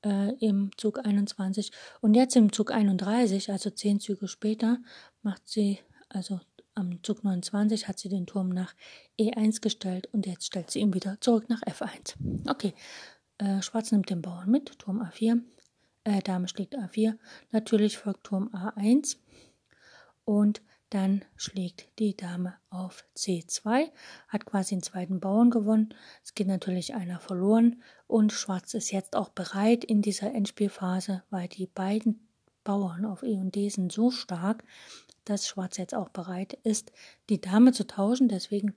Äh, 0.04 0.32
Im 0.44 0.70
Zug 0.76 1.04
21. 1.04 1.72
Und 2.00 2.14
jetzt 2.14 2.36
im 2.36 2.52
Zug 2.52 2.72
31, 2.72 3.50
also 3.50 3.70
zehn 3.70 4.00
Züge 4.00 4.28
später, 4.28 4.78
macht 5.22 5.48
sie, 5.48 5.78
also 6.08 6.40
am 6.76 7.02
Zug 7.02 7.24
29 7.24 7.88
hat 7.88 7.98
sie 7.98 8.10
den 8.10 8.26
Turm 8.26 8.50
nach 8.50 8.74
E1 9.18 9.62
gestellt 9.62 10.08
und 10.12 10.26
jetzt 10.26 10.46
stellt 10.46 10.70
sie 10.70 10.80
ihn 10.80 10.92
wieder 10.92 11.18
zurück 11.20 11.48
nach 11.48 11.62
F1. 11.62 12.14
Okay, 12.48 12.74
äh, 13.38 13.62
Schwarz 13.62 13.92
nimmt 13.92 14.11
den 14.11 14.22
Bauern 14.22 14.51
mit, 14.51 14.79
Turm 14.79 15.01
A4, 15.03 15.42
äh, 16.05 16.20
Dame 16.20 16.49
schlägt 16.49 16.77
A4, 16.77 17.18
natürlich 17.51 17.99
folgt 17.99 18.25
Turm 18.25 18.49
A1 18.55 19.16
und 20.25 20.62
dann 20.90 21.25
schlägt 21.37 21.88
die 21.99 22.16
Dame 22.16 22.55
auf 22.70 23.05
C2, 23.16 23.90
hat 24.29 24.46
quasi 24.46 24.77
den 24.77 24.83
zweiten 24.83 25.18
Bauern 25.18 25.51
gewonnen. 25.51 25.94
Es 26.22 26.35
geht 26.35 26.46
natürlich 26.46 26.94
einer 26.94 27.18
verloren. 27.18 27.83
Und 28.07 28.33
Schwarz 28.33 28.72
ist 28.75 28.92
jetzt 28.92 29.16
auch 29.16 29.31
bereit 29.31 29.85
in 29.85 30.01
dieser 30.01 30.33
Endspielphase, 30.33 31.25
weil 31.31 31.49
die 31.49 31.66
beiden 31.66 32.29
Bauern 32.62 33.05
auf 33.05 33.25
E 33.25 33.37
und 33.37 33.57
D 33.57 33.68
sind 33.68 33.90
so 33.90 34.12
stark, 34.12 34.62
dass 35.25 35.49
Schwarz 35.49 35.77
jetzt 35.77 35.94
auch 35.94 36.09
bereit 36.11 36.55
ist, 36.62 36.92
die 37.31 37.40
Dame 37.40 37.72
zu 37.72 37.87
tauschen. 37.87 38.29
Deswegen 38.29 38.75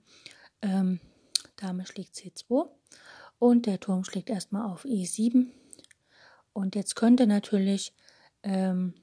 ähm, 0.62 0.98
Dame 1.56 1.86
schlägt 1.86 2.14
C2 2.14 2.68
und 3.40 3.66
der 3.66 3.80
Turm 3.80 4.04
schlägt 4.04 4.30
erstmal 4.30 4.70
auf 4.70 4.84
E7. 4.84 5.48
Und 6.52 6.76
jetzt 6.76 6.94
könnte 6.94 7.26
natürlich 7.26 7.92
ähm, 8.44 8.94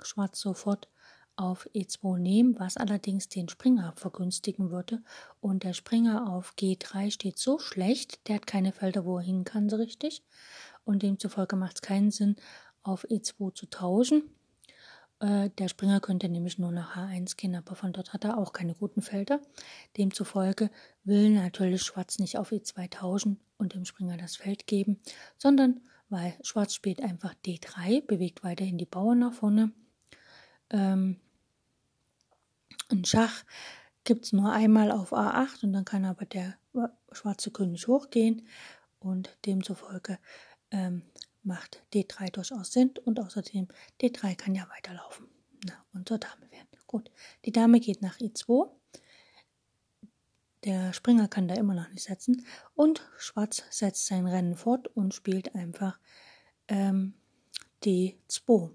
Schwarz 0.00 0.38
sofort 0.38 0.88
auf 1.34 1.68
E2 1.74 2.18
nehmen, 2.18 2.58
was 2.58 2.76
allerdings 2.76 3.28
den 3.28 3.48
Springer 3.48 3.94
vergünstigen 3.96 4.70
würde. 4.70 5.02
Und 5.40 5.64
der 5.64 5.72
Springer 5.72 6.30
auf 6.30 6.54
G3 6.58 7.10
steht 7.10 7.38
so 7.38 7.58
schlecht, 7.58 8.28
der 8.28 8.36
hat 8.36 8.46
keine 8.46 8.72
Felder, 8.72 9.04
wo 9.04 9.18
er 9.18 9.24
hin 9.24 9.44
kann 9.44 9.68
so 9.68 9.76
richtig. 9.76 10.22
Und 10.84 11.02
demzufolge 11.02 11.56
macht 11.56 11.76
es 11.76 11.82
keinen 11.82 12.10
Sinn, 12.10 12.36
auf 12.82 13.04
E2 13.04 13.54
zu 13.54 13.66
tauschen. 13.66 14.22
Äh, 15.20 15.50
der 15.50 15.68
Springer 15.68 16.00
könnte 16.00 16.28
nämlich 16.28 16.58
nur 16.58 16.70
nach 16.70 16.96
H1 16.96 17.36
gehen, 17.36 17.56
aber 17.56 17.74
von 17.74 17.92
dort 17.92 18.12
hat 18.12 18.24
er 18.24 18.38
auch 18.38 18.52
keine 18.52 18.74
guten 18.74 19.02
Felder. 19.02 19.40
Demzufolge 19.96 20.70
will 21.04 21.30
natürlich 21.30 21.82
Schwarz 21.82 22.18
nicht 22.18 22.38
auf 22.38 22.52
E2 22.52 22.90
tauschen 22.90 23.40
und 23.56 23.74
dem 23.74 23.84
Springer 23.84 24.16
das 24.16 24.36
Feld 24.36 24.66
geben, 24.66 25.00
sondern 25.36 25.80
weil 26.08 26.34
Schwarz 26.42 26.74
spielt 26.74 27.02
einfach 27.02 27.34
D3, 27.44 28.06
bewegt 28.06 28.42
weiterhin 28.44 28.78
die 28.78 28.86
Bauern 28.86 29.18
nach 29.18 29.32
vorne. 29.34 29.72
Ähm, 30.70 31.20
ein 32.90 33.04
Schach 33.04 33.44
gibt 34.04 34.24
es 34.24 34.32
nur 34.32 34.52
einmal 34.52 34.90
auf 34.90 35.12
A8 35.12 35.64
und 35.64 35.72
dann 35.72 35.84
kann 35.84 36.04
aber 36.04 36.24
der 36.24 36.54
schwarze 37.12 37.50
König 37.50 37.86
hochgehen 37.88 38.46
und 39.00 39.36
demzufolge 39.44 40.18
ähm, 40.70 41.02
macht 41.42 41.82
D3 41.92 42.30
durchaus 42.30 42.72
Sinn 42.72 42.92
und 43.04 43.20
außerdem 43.20 43.68
D3 44.00 44.36
kann 44.36 44.54
ja 44.54 44.68
weiterlaufen 44.70 45.28
Na, 45.66 45.84
und 45.92 46.08
zur 46.08 46.18
Dame 46.18 46.50
werden. 46.50 46.68
Gut, 46.86 47.10
die 47.44 47.52
Dame 47.52 47.80
geht 47.80 48.00
nach 48.00 48.18
E2. 48.18 48.70
Der 50.64 50.92
Springer 50.92 51.28
kann 51.28 51.48
da 51.48 51.54
immer 51.54 51.74
noch 51.74 51.88
nicht 51.90 52.02
setzen 52.02 52.44
und 52.74 53.08
Schwarz 53.18 53.62
setzt 53.70 54.06
sein 54.06 54.26
Rennen 54.26 54.56
fort 54.56 54.88
und 54.88 55.14
spielt 55.14 55.54
einfach 55.54 56.00
ähm, 56.66 57.14
D2 57.84 58.70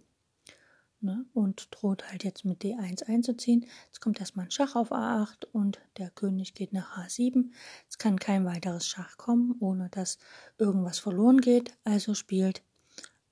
ne, 1.03 1.25
und 1.33 1.67
droht 1.71 2.09
halt 2.09 2.23
jetzt 2.23 2.45
mit 2.45 2.63
D1 2.63 3.03
einzuziehen. 3.03 3.65
Jetzt 3.87 4.01
kommt 4.01 4.19
erstmal 4.19 4.45
ein 4.45 4.51
Schach 4.51 4.75
auf 4.75 4.91
A8 4.91 5.45
und 5.51 5.79
der 5.97 6.09
König 6.09 6.53
geht 6.53 6.73
nach 6.73 6.97
H7. 6.97 7.51
Es 7.89 7.97
kann 7.97 8.19
kein 8.19 8.45
weiteres 8.45 8.87
Schach 8.87 9.17
kommen, 9.17 9.55
ohne 9.59 9.89
dass 9.89 10.17
irgendwas 10.57 10.99
verloren 10.99 11.41
geht. 11.41 11.77
Also 11.83 12.13
spielt 12.13 12.63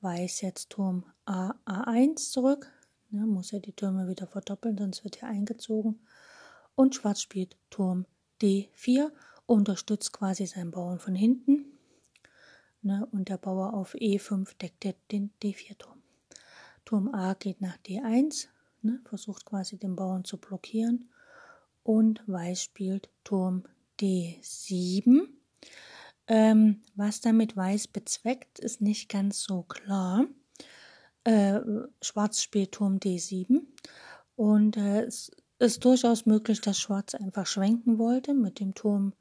Weiß 0.01 0.41
jetzt 0.41 0.71
Turm 0.71 1.05
A, 1.25 1.51
A1 1.65 2.31
zurück. 2.31 2.71
Ne, 3.11 3.27
muss 3.27 3.53
er 3.53 3.59
die 3.59 3.73
Türme 3.73 4.07
wieder 4.07 4.25
verdoppeln, 4.25 4.77
sonst 4.77 5.03
wird 5.03 5.21
er 5.21 5.27
eingezogen. 5.27 5.99
Und 6.73 6.95
Schwarz 6.95 7.21
spielt 7.21 7.55
Turm 7.69 8.07
D4, 8.41 9.11
unterstützt 9.45 10.11
quasi 10.11 10.47
seinen 10.47 10.71
Bauern 10.71 10.97
von 10.97 11.13
hinten. 11.13 11.65
Ne, 12.81 13.07
und 13.11 13.29
der 13.29 13.37
Bauer 13.37 13.75
auf 13.75 13.93
E5 13.93 14.57
deckt 14.57 15.11
den 15.11 15.31
D4-Turm. 15.43 16.00
Turm 16.85 17.13
A 17.13 17.33
geht 17.33 17.61
nach 17.61 17.77
D1, 17.77 18.47
ne, 18.81 18.99
versucht 19.05 19.45
quasi 19.45 19.77
den 19.77 19.95
Bauern 19.95 20.23
zu 20.23 20.37
blockieren 20.37 21.09
und 21.83 22.23
Weiß 22.27 22.63
spielt 22.63 23.09
Turm 23.23 23.63
D7. 23.99 25.27
Ähm, 26.27 26.81
was 26.95 27.21
damit 27.21 27.55
Weiß 27.55 27.87
bezweckt, 27.87 28.59
ist 28.59 28.81
nicht 28.81 29.09
ganz 29.09 29.43
so 29.43 29.63
klar. 29.63 30.25
Äh, 31.23 31.59
Schwarz 32.01 32.41
spielt 32.41 32.73
Turm 32.73 32.97
D7 32.97 33.61
und 34.35 34.77
äh, 34.77 35.03
es 35.03 35.31
ist 35.59 35.85
durchaus 35.85 36.25
möglich, 36.25 36.61
dass 36.61 36.79
Schwarz 36.79 37.13
einfach 37.13 37.45
schwenken 37.45 37.99
wollte 37.99 38.33
mit 38.33 38.59
dem 38.59 38.73
Turm 38.73 39.13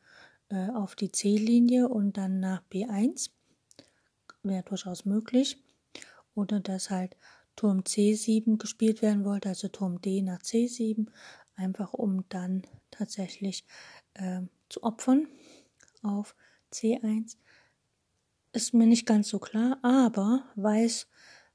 äh, 0.49 0.71
auf 0.71 0.97
die 0.97 1.13
C-Linie 1.13 1.89
und 1.89 2.17
dann 2.17 2.41
nach 2.41 2.63
B1. 2.73 3.31
Wäre 4.43 4.63
durchaus 4.63 5.05
möglich. 5.05 5.63
Oder 6.35 6.61
dass 6.61 6.89
halt 6.89 7.17
Turm 7.61 7.81
C7 7.81 8.57
gespielt 8.57 9.03
werden 9.03 9.27
wollte, 9.27 9.51
also 9.51 9.69
Turm 9.69 10.01
D 10.01 10.23
nach 10.23 10.41
C7, 10.41 11.09
einfach 11.57 11.93
um 11.93 12.25
dann 12.31 12.63
tatsächlich 12.91 13.67
äh, 14.15 14.41
zu 14.71 14.83
opfern 14.83 15.29
auf 16.03 16.35
C1. 16.73 17.37
Ist 18.55 18.73
mir 18.73 18.87
nicht 18.87 19.05
ganz 19.05 19.29
so 19.29 19.39
klar, 19.39 19.79
aber 19.83 20.47
Weiß 20.57 21.07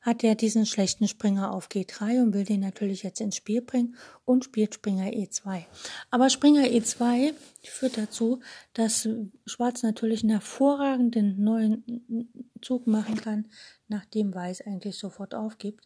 hat 0.06 0.24
er 0.24 0.36
diesen 0.36 0.68
schlechten 0.68 1.08
Springer 1.08 1.52
auf 1.52 1.68
G3 1.68 2.22
und 2.22 2.36
will 2.36 2.46
den 2.46 2.60
natürlich 2.60 3.02
jetzt 3.02 3.20
ins 3.22 3.38
Spiel 3.38 3.64
bringen 3.64 3.96
und 4.24 4.46
spielt 4.46 4.76
Springer 4.76 5.08
E2. 5.08 5.66
Aber 6.12 6.30
Springer 6.30 6.66
E2 6.66 7.34
führt 7.64 7.98
dazu, 7.98 8.40
dass 8.74 9.10
Schwarz 9.48 9.82
natürlich 9.82 10.22
einen 10.22 10.30
hervorragenden 10.30 11.44
neuen 11.44 12.44
Zug 12.62 12.86
machen 12.86 13.16
kann, 13.16 13.48
nachdem 13.88 14.36
Weiß 14.36 14.62
eigentlich 14.62 15.00
sofort 15.00 15.34
aufgibt. 15.34 15.84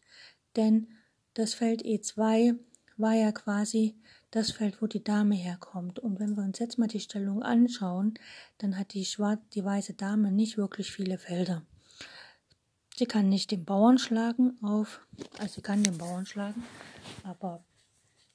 Denn 0.58 0.89
das 1.34 1.53
Feld 1.53 1.86
E2 1.86 2.58
war 2.97 3.13
ja 3.13 3.32
quasi 3.32 3.95
das 4.32 4.51
Feld, 4.51 4.82
wo 4.82 4.88
die 4.88 5.03
Dame 5.03 5.36
herkommt. 5.36 5.97
Und 5.97 6.19
wenn 6.19 6.36
wir 6.36 6.43
uns 6.43 6.60
jetzt 6.60 6.77
mal 6.77 6.88
die 6.88 6.99
Stellung 6.99 7.41
anschauen, 7.41 8.15
dann 8.58 8.77
hat 8.77 8.93
die, 8.93 9.05
schwarz, 9.05 9.39
die 9.53 9.63
weiße 9.63 9.93
Dame 9.93 10.34
nicht 10.34 10.58
wirklich 10.58 10.91
viele 10.91 11.17
Felder. 11.17 11.65
Sie 12.99 13.05
kann 13.05 13.29
nicht 13.29 13.51
den 13.51 13.63
Bauern 13.63 13.97
schlagen 13.97 14.57
auf, 14.62 14.99
also 15.38 15.53
sie 15.53 15.62
kann 15.62 15.83
den 15.83 15.97
Bauern 15.97 16.25
schlagen, 16.25 16.65
aber 17.23 17.63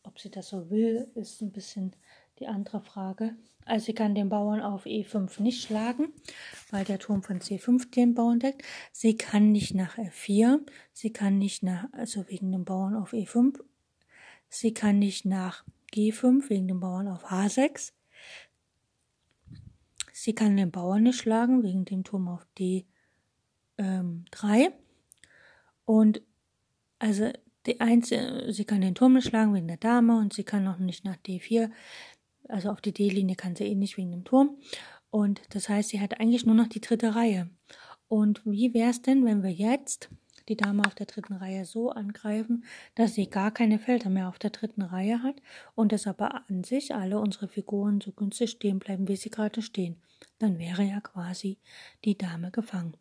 ob 0.05 0.19
sie 0.19 0.31
das 0.31 0.49
so 0.49 0.71
will, 0.71 1.07
ist 1.15 1.43
ein 1.43 1.53
bisschen 1.53 1.93
die 2.39 2.47
andere 2.47 2.81
Frage. 2.81 3.37
Also 3.67 3.85
sie 3.85 3.93
kann 3.93 4.15
den 4.15 4.31
Bauern 4.31 4.63
auf 4.63 4.87
E5 4.87 5.43
nicht 5.43 5.63
schlagen, 5.63 6.15
weil 6.71 6.87
der 6.87 6.99
Turm 6.99 7.23
von 7.23 7.41
C5 7.41 7.91
den 7.91 8.15
Bauern 8.15 8.41
deckt. 8.41 8.63
Sie 8.91 9.19
kann 9.19 9.53
nicht 9.53 9.75
nach 9.75 9.99
F4, 9.99 10.61
sie 10.95 11.13
kann 11.13 11.37
nicht 11.37 11.63
nach, 11.63 11.93
also 11.93 12.27
wegen 12.31 12.51
dem 12.51 12.65
Bauern 12.65 12.97
auf 12.97 13.13
E5, 13.13 13.61
sie 14.49 14.73
kann 14.73 14.99
nicht 14.99 15.27
nach 15.27 15.63
G5 15.93 16.49
wegen 16.49 16.69
dem 16.69 16.81
Bauern 16.81 17.09
auf 17.09 17.31
H6. 17.31 17.93
Sie 20.11 20.35
kann 20.35 20.57
den 20.57 20.71
Bauern 20.71 21.03
nicht 21.03 21.19
schlagen 21.19 21.63
wegen 21.63 21.85
dem 21.85 22.03
Turm 22.03 22.29
auf 22.29 22.47
D 22.59 22.87
ähm, 23.79 24.25
3. 24.31 24.73
Und 25.85 26.23
also 26.99 27.31
die 27.67 27.81
einzige, 27.81 28.53
sie 28.53 28.65
kann 28.65 28.81
den 28.81 28.95
Turm 28.95 29.21
schlagen 29.21 29.55
wegen 29.55 29.69
der 29.69 29.77
Dame 29.77 30.19
und 30.19 30.33
sie 30.33 30.45
kann 30.45 30.65
noch 30.65 30.79
nicht 30.79 31.05
nach 31.05 31.17
D4. 31.17 31.71
Also 32.49 32.71
auf 32.71 32.81
die 32.81 32.93
D-Linie 32.93 33.37
kann 33.37 33.57
sie 33.57 33.65
eh 33.65 33.75
nicht 33.75 33.97
wegen 33.97 34.11
dem 34.11 34.25
Turm. 34.25 34.59
Und 35.11 35.41
das 35.51 35.69
heißt, 35.69 35.91
sie 35.91 36.01
hat 36.01 36.21
eigentlich 36.21 36.45
nur 36.45 36.55
noch 36.55 36.69
die 36.69 36.81
dritte 36.81 37.15
Reihe. 37.15 37.49
Und 38.09 38.43
wie 38.45 38.75
wäre 38.75 38.91
es 38.91 39.01
denn, 39.01 39.25
wenn 39.25 39.43
wir 39.43 39.53
jetzt 39.53 40.11
die 40.49 40.57
Dame 40.57 40.83
auf 40.87 40.95
der 40.95 41.07
dritten 41.07 41.35
Reihe 41.35 41.65
so 41.65 41.91
angreifen, 41.91 42.65
dass 42.95 43.15
sie 43.15 43.31
gar 43.31 43.51
keine 43.51 43.79
Felder 43.79 44.11
mehr 44.11 44.29
auf 44.29 44.39
der 44.39 44.51
dritten 44.51 44.83
Reihe 44.83 45.23
hat 45.23 45.37
und 45.75 45.93
dass 45.93 46.07
aber 46.07 46.49
an 46.49 46.65
sich 46.65 46.95
alle 46.95 47.19
unsere 47.19 47.49
Figuren 47.49 48.01
so 48.01 48.13
günstig 48.13 48.51
stehen 48.51 48.79
bleiben, 48.79 49.09
wie 49.09 49.17
sie 49.17 49.31
gerade 49.31 49.63
stehen? 49.63 49.97
Dann 50.39 50.59
wäre 50.59 50.83
ja 50.83 51.01
quasi 51.01 51.59
die 52.05 52.19
Dame 52.19 52.51
gefangen. 52.51 52.97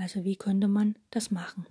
Also 0.00 0.24
wie 0.24 0.36
könnte 0.36 0.66
man 0.66 0.94
das 1.10 1.30
machen? 1.30 1.66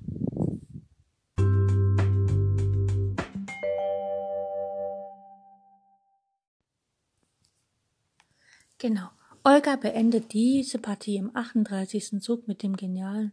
Genau. 8.77 9.09
Olga 9.43 9.77
beendet 9.77 10.31
diese 10.33 10.77
Partie 10.77 11.15
im 11.15 11.35
38. 11.35 12.21
Zug 12.21 12.47
mit 12.47 12.61
dem 12.61 12.75
genialen, 12.75 13.31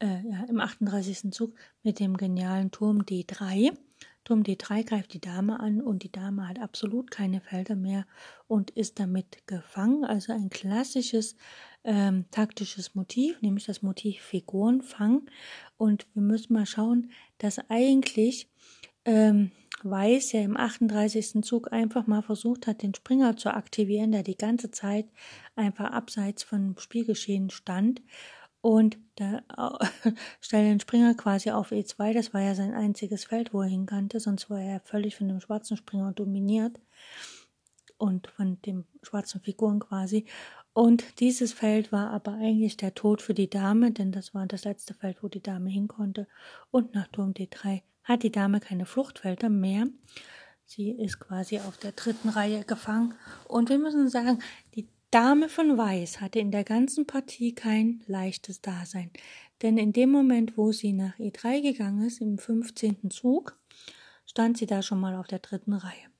äh, 0.00 0.28
ja, 0.28 0.44
im 0.48 0.58
38. 0.58 1.32
Zug 1.32 1.54
mit 1.84 2.00
dem 2.00 2.16
genialen 2.16 2.72
Turm 2.72 3.02
D3. 3.02 3.72
Turm 4.24 4.42
D3 4.42 4.84
greift 4.84 5.12
die 5.12 5.20
Dame 5.20 5.60
an 5.60 5.80
und 5.80 6.02
die 6.02 6.12
Dame 6.12 6.48
hat 6.48 6.58
absolut 6.58 7.10
keine 7.10 7.40
Felder 7.40 7.76
mehr 7.76 8.06
und 8.46 8.70
ist 8.70 8.98
damit 8.98 9.46
gefangen. 9.46 10.04
Also 10.04 10.32
ein 10.32 10.50
klassisches 10.50 11.36
ähm, 11.84 12.24
taktisches 12.30 12.94
Motiv, 12.94 13.40
nämlich 13.42 13.66
das 13.66 13.82
Motiv 13.82 14.22
Figurenfang. 14.22 15.26
Und 15.76 16.06
wir 16.14 16.22
müssen 16.22 16.54
mal 16.54 16.66
schauen, 16.66 17.10
dass 17.38 17.58
eigentlich 17.68 18.48
ähm, 19.04 19.52
Weiß 19.82 20.32
ja 20.32 20.40
im 20.40 20.56
38. 20.56 21.42
Zug 21.42 21.70
einfach 21.70 22.06
mal 22.06 22.22
versucht 22.22 22.66
hat, 22.66 22.82
den 22.82 22.94
Springer 22.94 23.36
zu 23.36 23.52
aktivieren, 23.52 24.12
der 24.12 24.22
die 24.22 24.36
ganze 24.36 24.70
Zeit 24.70 25.06
einfach 25.56 25.90
abseits 25.90 26.42
von 26.42 26.74
Spielgeschehen 26.78 27.50
stand. 27.50 28.00
Und 28.64 28.96
da 29.16 29.42
stellte 30.40 30.70
den 30.70 30.80
Springer 30.80 31.12
quasi 31.12 31.50
auf 31.50 31.70
E2, 31.70 32.14
das 32.14 32.32
war 32.32 32.40
ja 32.40 32.54
sein 32.54 32.72
einziges 32.72 33.26
Feld, 33.26 33.52
wo 33.52 33.60
er 33.60 33.68
hinkannte, 33.68 34.20
sonst 34.20 34.48
war 34.48 34.58
er 34.58 34.80
völlig 34.80 35.16
von 35.16 35.28
dem 35.28 35.38
schwarzen 35.38 35.76
Springer 35.76 36.12
dominiert 36.12 36.80
und 37.98 38.26
von 38.28 38.62
dem 38.62 38.86
schwarzen 39.02 39.42
Figuren 39.42 39.80
quasi. 39.80 40.24
Und 40.72 41.20
dieses 41.20 41.52
Feld 41.52 41.92
war 41.92 42.08
aber 42.08 42.32
eigentlich 42.32 42.78
der 42.78 42.94
Tod 42.94 43.20
für 43.20 43.34
die 43.34 43.50
Dame, 43.50 43.92
denn 43.92 44.12
das 44.12 44.32
war 44.32 44.46
das 44.46 44.64
letzte 44.64 44.94
Feld, 44.94 45.22
wo 45.22 45.28
die 45.28 45.42
Dame 45.42 45.68
hin 45.68 45.86
konnte. 45.86 46.26
Und 46.70 46.94
nach 46.94 47.08
Turm 47.08 47.32
D3 47.32 47.82
hat 48.02 48.22
die 48.22 48.32
Dame 48.32 48.60
keine 48.60 48.86
Fluchtfelder 48.86 49.50
mehr. 49.50 49.88
Sie 50.64 50.90
ist 50.90 51.20
quasi 51.20 51.58
auf 51.58 51.76
der 51.76 51.92
dritten 51.92 52.30
Reihe 52.30 52.64
gefangen. 52.64 53.12
Und 53.46 53.68
wir 53.68 53.76
müssen 53.76 54.08
sagen, 54.08 54.38
die 54.74 54.88
Dame 55.14 55.48
von 55.48 55.78
Weiß 55.78 56.20
hatte 56.20 56.40
in 56.40 56.50
der 56.50 56.64
ganzen 56.64 57.06
Partie 57.06 57.54
kein 57.54 58.02
leichtes 58.08 58.60
Dasein. 58.62 59.12
Denn 59.62 59.78
in 59.78 59.92
dem 59.92 60.10
Moment, 60.10 60.58
wo 60.58 60.72
sie 60.72 60.92
nach 60.92 61.16
E3 61.20 61.62
gegangen 61.62 62.04
ist, 62.04 62.20
im 62.20 62.36
15. 62.36 63.12
Zug, 63.12 63.56
stand 64.26 64.58
sie 64.58 64.66
da 64.66 64.82
schon 64.82 64.98
mal 64.98 65.14
auf 65.14 65.28
der 65.28 65.38
dritten 65.38 65.72
Reihe. 65.72 66.10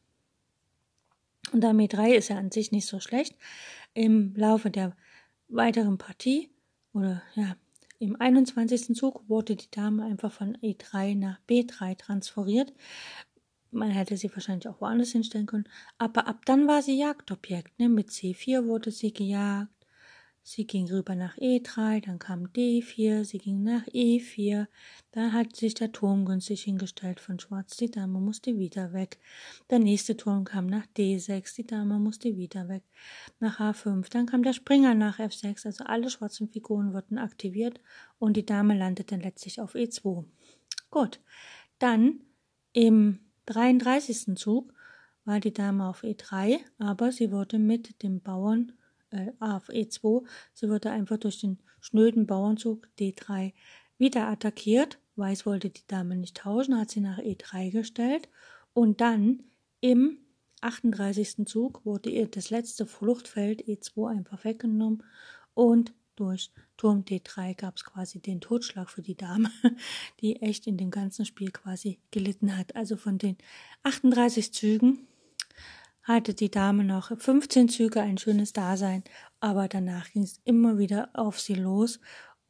Und 1.51 1.63
Dame 1.63 1.87
E3 1.87 2.13
ist 2.13 2.29
ja 2.29 2.39
an 2.39 2.53
sich 2.53 2.71
nicht 2.71 2.87
so 2.87 3.01
schlecht, 3.01 3.35
im 3.95 4.33
Laufe 4.37 4.71
der 4.71 4.97
weiteren 5.49 5.99
Partie 5.99 6.51
oder 6.93 7.21
ja, 7.35 7.57
im 7.99 8.21
21. 8.21 8.95
Zug 8.95 9.29
wurde 9.29 9.57
die 9.57 9.73
Dame 9.73 10.05
einfach 10.05 10.31
von 10.31 10.57
E3 10.59 11.19
nach 11.19 11.41
B3 11.49 11.99
transferiert. 11.99 12.73
Man 13.75 13.91
hätte 13.91 14.17
sie 14.17 14.31
wahrscheinlich 14.33 14.69
auch 14.69 14.81
woanders 14.81 15.13
hinstellen 15.13 15.47
können. 15.47 15.69
Aber 15.99 16.27
ab 16.27 16.45
dann 16.47 16.67
war 16.67 16.83
sie 16.83 16.99
Jagdobjekt. 16.99 17.79
Ne? 17.79 17.89
Mit 17.89 18.11
C4 18.11 18.67
wurde 18.67 18.91
sie 18.91 19.13
gejagt. 19.13 19.75
Sie 20.47 20.67
ging 20.67 20.91
rüber 20.91 21.15
nach 21.15 21.39
E3, 21.39 22.05
dann 22.05 22.19
kam 22.19 22.49
D4, 22.49 23.25
sie 23.25 23.39
ging 23.39 23.63
nach 23.63 23.87
E4, 23.87 24.67
da 25.13 25.33
hat 25.33 25.57
sich 25.57 25.73
der 25.73 25.91
Turm 25.91 26.27
günstig 26.27 26.65
hingestellt 26.65 27.19
von 27.19 27.41
Schwarz, 27.41 27.79
die 27.79 27.91
Dame 27.91 28.21
musste 28.21 28.59
wieder 28.59 28.93
weg. 28.93 29.19
Der 29.71 29.79
nächste 29.79 30.19
Turm 30.19 30.45
kam 30.45 30.67
nach 30.67 30.85
D6, 30.99 31.57
die 31.57 31.67
Dame 31.67 31.99
musste 31.99 32.37
wieder 32.37 32.69
weg. 32.69 32.83
Nach 33.41 33.59
H5, 33.59 34.11
dann 34.11 34.27
kam 34.27 34.43
der 34.43 34.53
Springer 34.53 34.95
nach 34.95 35.19
F6, 35.19 35.65
also 35.65 35.85
alle 35.85 36.11
schwarzen 36.11 36.51
Figuren 36.51 36.93
wurden 36.93 37.17
aktiviert 37.17 37.81
und 38.19 38.37
die 38.37 38.45
Dame 38.45 38.77
landete 38.77 39.17
letztlich 39.17 39.63
auf 39.63 39.75
E2. 39.75 40.27
Gut, 40.91 41.21
dann 41.79 42.21
im 42.75 43.21
33. 43.47 44.37
Zug 44.37 44.73
war 45.25 45.41
die 45.41 45.53
Dame 45.53 45.89
auf 45.89 46.03
E3, 46.03 46.61
aber 46.79 47.13
sie 47.13 47.31
wurde 47.31 47.59
mit 47.59 48.03
dem 48.03 48.21
Bauern 48.21 48.73
äh, 49.11 49.33
auf 49.41 49.69
E2. 49.69 50.27
Sie 50.53 50.69
wurde 50.69 50.91
einfach 50.91 51.19
durch 51.19 51.41
den 51.41 51.59
schnöden 51.81 52.27
Bauernzug 52.27 52.89
D3 52.99 53.53
wieder 53.99 54.29
attackiert. 54.29 54.99
Weiß 55.17 55.47
wollte 55.47 55.71
die 55.71 55.87
Dame 55.87 56.17
nicht 56.17 56.37
tauschen, 56.37 56.79
hat 56.79 56.91
sie 56.91 57.01
nach 57.01 57.19
E3 57.19 57.71
gestellt 57.71 58.29
und 58.73 59.01
dann 59.01 59.45
im 59.81 60.19
38. 60.61 61.47
Zug 61.47 61.85
wurde 61.85 62.11
ihr 62.11 62.27
das 62.27 62.51
letzte 62.51 62.87
Fluchtfeld 62.87 63.63
E2 63.63 64.11
einfach 64.11 64.45
weggenommen 64.45 65.03
und 65.53 65.93
durch 66.17 66.51
Turm 66.77 67.03
D3 67.03 67.55
gab 67.55 67.77
es 67.77 67.85
quasi 67.85 68.21
den 68.21 68.41
Totschlag 68.41 68.91
für 68.91 69.03
die 69.03 69.17
Dame, 69.17 69.51
die 70.21 70.37
echt 70.43 70.67
in 70.67 70.77
dem 70.77 70.91
ganzen 70.91 71.25
Spiel 71.25 71.51
quasi 71.51 71.99
gelitten 72.11 72.57
hat. 72.57 72.77
Also 72.77 72.97
von 72.97 73.19
den 73.19 73.37
38 73.83 74.53
Zügen 74.53 75.07
hatte 76.03 76.35
die 76.35 76.51
Dame 76.51 76.85
noch 76.85 77.19
15 77.19 77.69
Züge 77.69 78.01
ein 78.01 78.19
schönes 78.19 78.53
Dasein, 78.53 79.03
aber 79.41 79.69
danach 79.69 80.11
ging 80.11 80.23
es 80.23 80.41
immer 80.45 80.79
wieder 80.79 81.09
auf 81.15 81.41
sie 81.41 81.55
los 81.55 81.99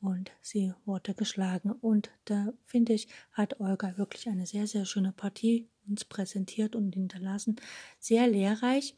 und 0.00 0.32
sie 0.42 0.74
wurde 0.84 1.14
geschlagen. 1.14 1.72
Und 1.72 2.10
da 2.26 2.52
finde 2.66 2.92
ich, 2.92 3.08
hat 3.32 3.60
Olga 3.60 3.96
wirklich 3.96 4.28
eine 4.28 4.46
sehr, 4.46 4.66
sehr 4.66 4.84
schöne 4.84 5.12
Partie 5.12 5.68
uns 5.86 6.04
präsentiert 6.04 6.76
und 6.76 6.94
hinterlassen. 6.94 7.56
Sehr 7.98 8.26
lehrreich. 8.26 8.94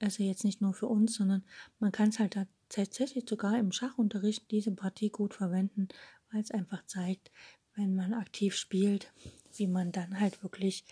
Also 0.00 0.22
jetzt 0.22 0.44
nicht 0.44 0.60
nur 0.60 0.74
für 0.74 0.86
uns, 0.86 1.14
sondern 1.14 1.44
man 1.78 1.92
kann 1.92 2.08
es 2.08 2.18
halt 2.18 2.36
tatsächlich 2.74 3.28
sogar 3.28 3.58
im 3.58 3.72
Schachunterricht 3.72 4.50
diese 4.50 4.72
Partie 4.72 5.10
gut 5.10 5.34
verwenden, 5.34 5.88
weil 6.32 6.40
es 6.40 6.50
einfach 6.50 6.84
zeigt, 6.86 7.30
wenn 7.74 7.94
man 7.94 8.14
aktiv 8.14 8.54
spielt, 8.54 9.12
wie 9.56 9.66
man 9.66 9.92
dann 9.92 10.20
halt 10.20 10.42
wirklich, 10.42 10.84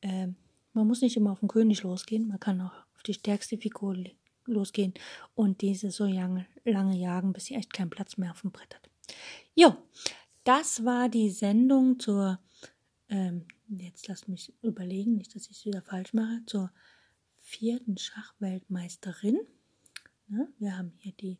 äh, 0.00 0.28
man 0.72 0.86
muss 0.86 1.00
nicht 1.00 1.16
immer 1.16 1.32
auf 1.32 1.40
den 1.40 1.48
König 1.48 1.82
losgehen, 1.82 2.28
man 2.28 2.40
kann 2.40 2.60
auch 2.60 2.72
auf 2.94 3.02
die 3.04 3.14
stärkste 3.14 3.58
Figur 3.58 3.96
losgehen 4.44 4.94
und 5.34 5.60
diese 5.60 5.90
so 5.90 6.04
lange, 6.04 6.46
lange 6.64 6.96
jagen, 6.96 7.32
bis 7.32 7.46
sie 7.46 7.54
echt 7.54 7.72
keinen 7.72 7.90
Platz 7.90 8.16
mehr 8.16 8.32
auf 8.32 8.40
dem 8.40 8.50
Brett 8.50 8.74
hat. 8.74 8.90
Jo, 9.54 9.76
das 10.44 10.84
war 10.84 11.08
die 11.08 11.30
Sendung 11.30 11.98
zur, 12.00 12.40
ähm, 13.08 13.46
jetzt 13.68 14.08
lass 14.08 14.28
mich 14.28 14.54
überlegen, 14.62 15.16
nicht, 15.16 15.34
dass 15.34 15.50
ich 15.50 15.58
es 15.58 15.64
wieder 15.66 15.82
falsch 15.82 16.14
mache, 16.14 16.42
zur 16.46 16.72
vierten 17.36 17.96
Schachweltmeisterin. 17.96 19.38
Ne? 20.28 20.48
Wir 20.58 20.76
haben 20.76 20.92
hier 20.98 21.12
die, 21.12 21.38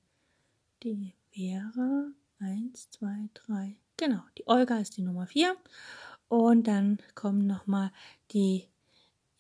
die 0.83 1.15
Vera, 1.33 2.11
eins, 2.39 2.91
zwei, 2.91 3.29
drei, 3.35 3.77
genau, 3.97 4.23
die 4.39 4.47
Olga 4.47 4.79
ist 4.79 4.97
die 4.97 5.03
Nummer 5.03 5.27
vier. 5.27 5.57
Und 6.29 6.67
dann 6.67 6.99
kommen 7.15 7.47
nochmal 7.47 7.91
die 8.33 8.69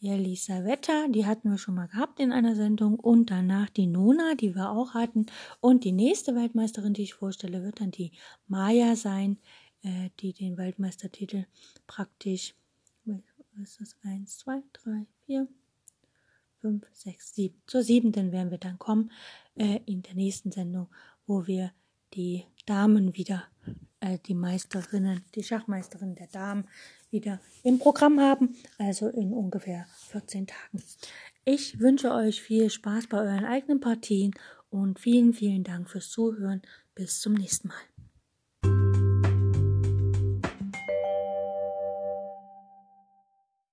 Elisaveta, 0.00 1.08
die 1.08 1.26
hatten 1.26 1.50
wir 1.50 1.58
schon 1.58 1.74
mal 1.74 1.88
gehabt 1.88 2.20
in 2.20 2.32
einer 2.32 2.54
Sendung. 2.54 2.98
Und 2.98 3.30
danach 3.30 3.68
die 3.68 3.86
Nona, 3.86 4.34
die 4.34 4.54
wir 4.54 4.70
auch 4.70 4.94
hatten. 4.94 5.26
Und 5.60 5.84
die 5.84 5.92
nächste 5.92 6.34
Weltmeisterin, 6.34 6.94
die 6.94 7.02
ich 7.02 7.14
vorstelle, 7.14 7.62
wird 7.62 7.80
dann 7.80 7.90
die 7.90 8.12
Maya 8.46 8.96
sein, 8.96 9.38
äh, 9.82 10.10
die 10.20 10.32
den 10.32 10.56
Weltmeistertitel 10.56 11.46
praktisch, 11.86 12.54
was 13.04 13.70
ist 13.70 13.80
das, 13.80 13.96
eins, 14.02 14.38
zwei, 14.38 14.62
drei, 14.72 15.06
vier, 15.26 15.48
fünf, 16.68 16.86
sechs, 16.92 17.34
sieben, 17.34 17.62
zur 17.66 17.82
siebenten 17.82 18.30
werden 18.30 18.50
wir 18.50 18.58
dann 18.58 18.78
kommen 18.78 19.10
äh, 19.56 19.80
in 19.86 20.02
der 20.02 20.14
nächsten 20.14 20.52
Sendung, 20.52 20.88
wo 21.26 21.46
wir 21.46 21.72
die 22.12 22.44
Damen 22.66 23.16
wieder, 23.16 23.44
äh, 24.00 24.18
die 24.26 24.34
Meisterinnen, 24.34 25.24
die 25.34 25.42
Schachmeisterinnen 25.42 26.14
der 26.14 26.26
Damen 26.26 26.68
wieder 27.10 27.40
im 27.62 27.78
Programm 27.78 28.20
haben, 28.20 28.54
also 28.76 29.08
in 29.08 29.32
ungefähr 29.32 29.86
14 30.10 30.46
Tagen. 30.46 30.82
Ich 31.46 31.80
wünsche 31.80 32.12
euch 32.12 32.42
viel 32.42 32.68
Spaß 32.68 33.06
bei 33.06 33.18
euren 33.18 33.46
eigenen 33.46 33.80
Partien 33.80 34.32
und 34.68 34.98
vielen, 35.00 35.32
vielen 35.32 35.64
Dank 35.64 35.88
fürs 35.88 36.10
Zuhören. 36.10 36.60
Bis 36.94 37.20
zum 37.20 37.32
nächsten 37.32 37.68
Mal. 37.68 37.97